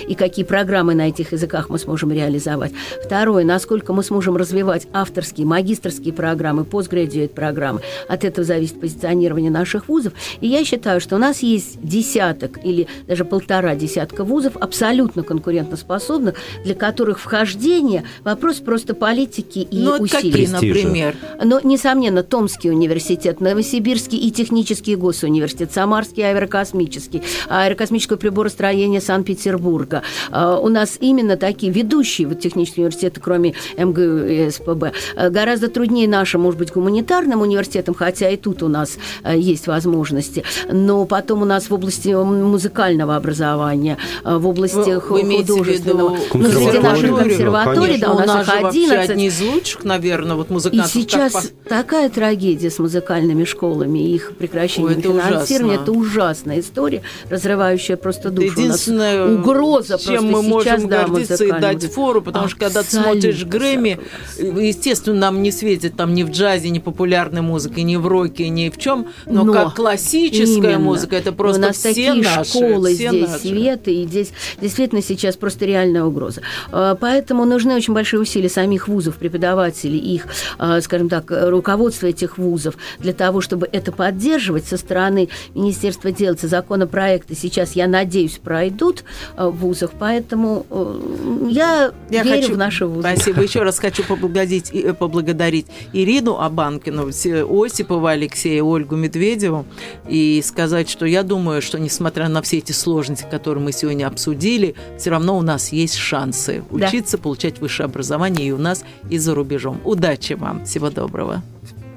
и 0.08 0.14
какие 0.14 0.44
программы 0.44 0.94
на 0.94 1.08
этих 1.08 1.32
языках 1.32 1.68
мы 1.68 1.78
сможем 1.78 2.12
реализовать. 2.12 2.72
Второе, 3.04 3.44
насколько 3.44 3.92
мы 3.92 4.02
сможем 4.02 4.36
развивать 4.36 4.86
авторские, 4.92 5.46
магистрские 5.46 6.12
программы, 6.12 6.64
постградиат 6.64 7.34
программы. 7.34 7.80
От 8.08 8.24
этого 8.24 8.44
зависит 8.44 8.80
позиционирование 8.80 9.50
наших 9.50 9.88
вузов. 9.88 10.12
И 10.40 10.46
я 10.46 10.64
считаю, 10.64 11.00
что 11.00 11.16
у 11.16 11.18
нас 11.18 11.42
есть 11.42 11.80
десяток 11.82 12.64
или 12.64 12.86
даже 13.06 13.24
полтора 13.24 13.74
десятка 13.74 14.24
вузов 14.24 14.56
абсолютно 14.56 15.22
конкурентоспособных, 15.22 16.34
для 16.64 16.74
которых 16.74 17.18
вхождение– 17.18 18.04
вопрос 18.24 18.56
просто 18.56 18.94
политики 18.94 19.58
и 19.58 19.80
ну, 19.80 19.92
вот 19.92 20.00
усилий. 20.02 20.32
какие, 20.32 20.46
например? 20.46 21.16
Но, 21.42 21.60
несомненно, 21.60 22.22
Томский 22.22 22.70
университет, 22.70 23.40
Новосибирский 23.40 24.18
и 24.18 24.30
технический 24.30 24.96
госуниверситет, 24.96 25.72
Самарский 25.72 26.24
аэрокосмический, 26.28 27.22
аэрокосмическое 27.48 28.18
приборостроение 28.18 29.00
Санкт-Петербурга. 29.36 30.02
А, 30.30 30.58
У 30.58 30.68
нас 30.68 30.96
именно 31.00 31.36
такие 31.36 31.72
ведущие 31.72 32.28
вот, 32.28 32.40
технические 32.40 32.84
университеты, 32.84 33.20
кроме 33.20 33.54
МГУ 33.76 34.00
и 34.26 34.50
СПБ. 34.50 34.92
А, 35.16 35.30
Гораздо 35.30 35.68
труднее 35.68 36.08
нашим, 36.08 36.42
может 36.42 36.58
быть, 36.58 36.72
гуманитарным 36.72 37.40
университетам, 37.40 37.94
хотя 37.94 38.28
и 38.30 38.36
тут 38.36 38.62
у 38.62 38.68
нас 38.68 38.98
а, 39.22 39.34
есть 39.34 39.66
возможности. 39.66 40.44
Но 40.70 41.04
потом 41.06 41.42
у 41.42 41.44
нас 41.44 41.70
в 41.70 41.74
области 41.74 42.08
музыкального 42.08 43.16
образования, 43.16 43.98
в 44.24 44.46
области 44.46 44.76
Вы- 44.94 45.00
художественного. 45.00 46.16
виду 46.16 46.22
Ну, 46.34 46.50
среди 46.50 46.78
наших 46.78 47.16
консерваторий, 47.16 47.98
да, 47.98 48.12
у 48.12 48.18
нас 48.18 48.46
же 48.46 48.52
их 48.56 48.62
вообще 48.62 48.84
11. 48.84 49.10
одни 49.10 49.26
из 49.26 49.40
лучших, 49.40 49.84
наверное, 49.84 50.36
вот 50.36 50.50
И 50.50 50.52
музыкантов. 50.52 50.92
как 50.92 51.02
сейчас 51.02 51.32
по- 51.32 51.68
такая 51.68 52.08
трагедия 52.10 52.70
с 52.70 52.78
музыкальными 52.78 53.44
школами 53.44 53.98
и 53.98 54.14
их 54.14 54.32
прекращением 54.36 54.92
Ой, 54.92 54.98
это 54.98 55.02
финансирования. 55.02 55.74
ужасно. 55.74 55.82
Это 55.82 55.92
ужасная 55.92 56.60
история, 56.60 57.02
разрывающая 57.30 57.96
просто 57.96 58.28
Это 58.28 58.36
душу. 58.36 58.46
У 58.46 58.50
нас 58.50 58.58
единственное, 58.58 59.21
угроза 59.26 59.98
чем 59.98 60.30
мы 60.30 60.42
сейчас, 60.42 60.50
можем 60.50 60.88
да, 60.88 61.06
гордиться 61.06 61.44
и 61.44 61.50
дать 61.50 61.92
фору, 61.92 62.22
потому 62.22 62.48
что 62.48 62.58
когда 62.58 62.82
ты 62.82 62.90
смотришь 62.90 63.44
Грэмми, 63.44 63.98
естественно, 64.38 65.18
нам 65.18 65.42
не 65.42 65.50
светит 65.52 65.96
там 65.96 66.14
ни 66.14 66.22
в 66.22 66.30
джазе, 66.30 66.70
ни 66.70 66.78
популярной 66.78 67.42
музыке, 67.42 67.82
ни 67.82 67.96
в 67.96 68.06
роке, 68.06 68.48
ни 68.48 68.70
в 68.70 68.78
чем, 68.78 69.08
но, 69.26 69.44
Но 69.44 69.52
как 69.52 69.74
классическая 69.74 70.56
Именно. 70.56 70.78
музыка, 70.78 71.16
это 71.16 71.32
просто 71.32 71.60
у 71.60 71.64
нас 71.64 71.76
все 71.76 71.88
такие 71.88 72.14
наши, 72.14 72.50
школы 72.50 72.94
все 72.94 73.08
здесь, 73.08 73.28
наши. 73.28 73.40
светы, 73.40 73.94
и 73.94 74.06
здесь 74.06 74.32
действительно 74.60 75.02
сейчас 75.02 75.36
просто 75.36 75.64
реальная 75.64 76.04
угроза. 76.04 76.42
А, 76.70 76.94
Поэтому 76.94 77.44
нужны 77.44 77.74
очень 77.74 77.94
большие 77.94 78.20
усилия 78.20 78.48
самих 78.48 78.88
вузов, 78.88 79.16
преподавателей, 79.16 79.98
их, 79.98 80.26
а, 80.58 80.80
скажем 80.80 81.08
так, 81.08 81.26
руководства 81.28 82.06
этих 82.06 82.38
вузов, 82.38 82.74
для 82.98 83.12
того, 83.12 83.40
чтобы 83.40 83.68
это 83.70 83.92
поддерживать 83.92 84.66
со 84.66 84.76
стороны 84.76 85.28
Министерства 85.54 86.10
делается 86.10 86.48
законопроекты 86.48 87.34
сейчас, 87.34 87.72
я 87.72 87.86
надеюсь, 87.86 88.38
пройдут 88.42 89.04
вузах, 89.36 89.90
поэтому 89.98 90.66
э, 90.70 91.48
я, 91.50 91.92
Я 92.10 92.22
верю 92.22 92.42
хочу, 92.42 92.54
в 92.54 92.58
наши 92.58 92.86
вузы. 92.86 93.00
Спасибо. 93.16 93.42
Еще 93.42 93.62
раз 93.62 93.78
хочу 93.78 94.04
поблагодарить, 94.04 94.70
и- 94.72 94.80
э, 94.80 94.92
поблагодарить 94.94 95.66
Ирину 95.92 96.38
Абанкину, 96.40 97.08
Осипова 97.08 98.10
Алексея, 98.12 98.62
Ольгу 98.62 98.96
Медведеву 98.96 99.64
и 100.08 100.42
сказать, 100.44 100.88
что 100.90 101.06
я 101.06 101.22
думаю, 101.22 101.62
что 101.62 101.78
несмотря 101.78 102.28
на 102.28 102.42
все 102.42 102.58
эти 102.58 102.72
сложности, 102.72 103.26
которые 103.30 103.64
мы 103.64 103.72
сегодня 103.72 104.06
обсудили, 104.06 104.74
все 104.98 105.10
равно 105.10 105.36
у 105.38 105.42
нас 105.42 105.72
есть 105.72 105.96
шансы 105.96 106.62
Да. 106.70 106.86
учиться, 106.86 107.18
получать 107.18 107.60
высшее 107.60 107.86
образование 107.86 108.48
и 108.48 108.52
у 108.52 108.58
нас, 108.58 108.84
и 109.10 109.18
за 109.18 109.34
рубежом. 109.34 109.80
Удачи 109.84 110.34
вам. 110.34 110.64
Всего 110.64 110.90
доброго. 110.90 111.42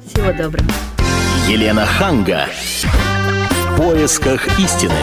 Всего 0.07 0.31
доброго. 0.31 0.69
Елена 1.47 1.85
Ханга. 1.85 2.47
В 3.71 3.77
поисках 3.77 4.47
истины. 4.59 4.93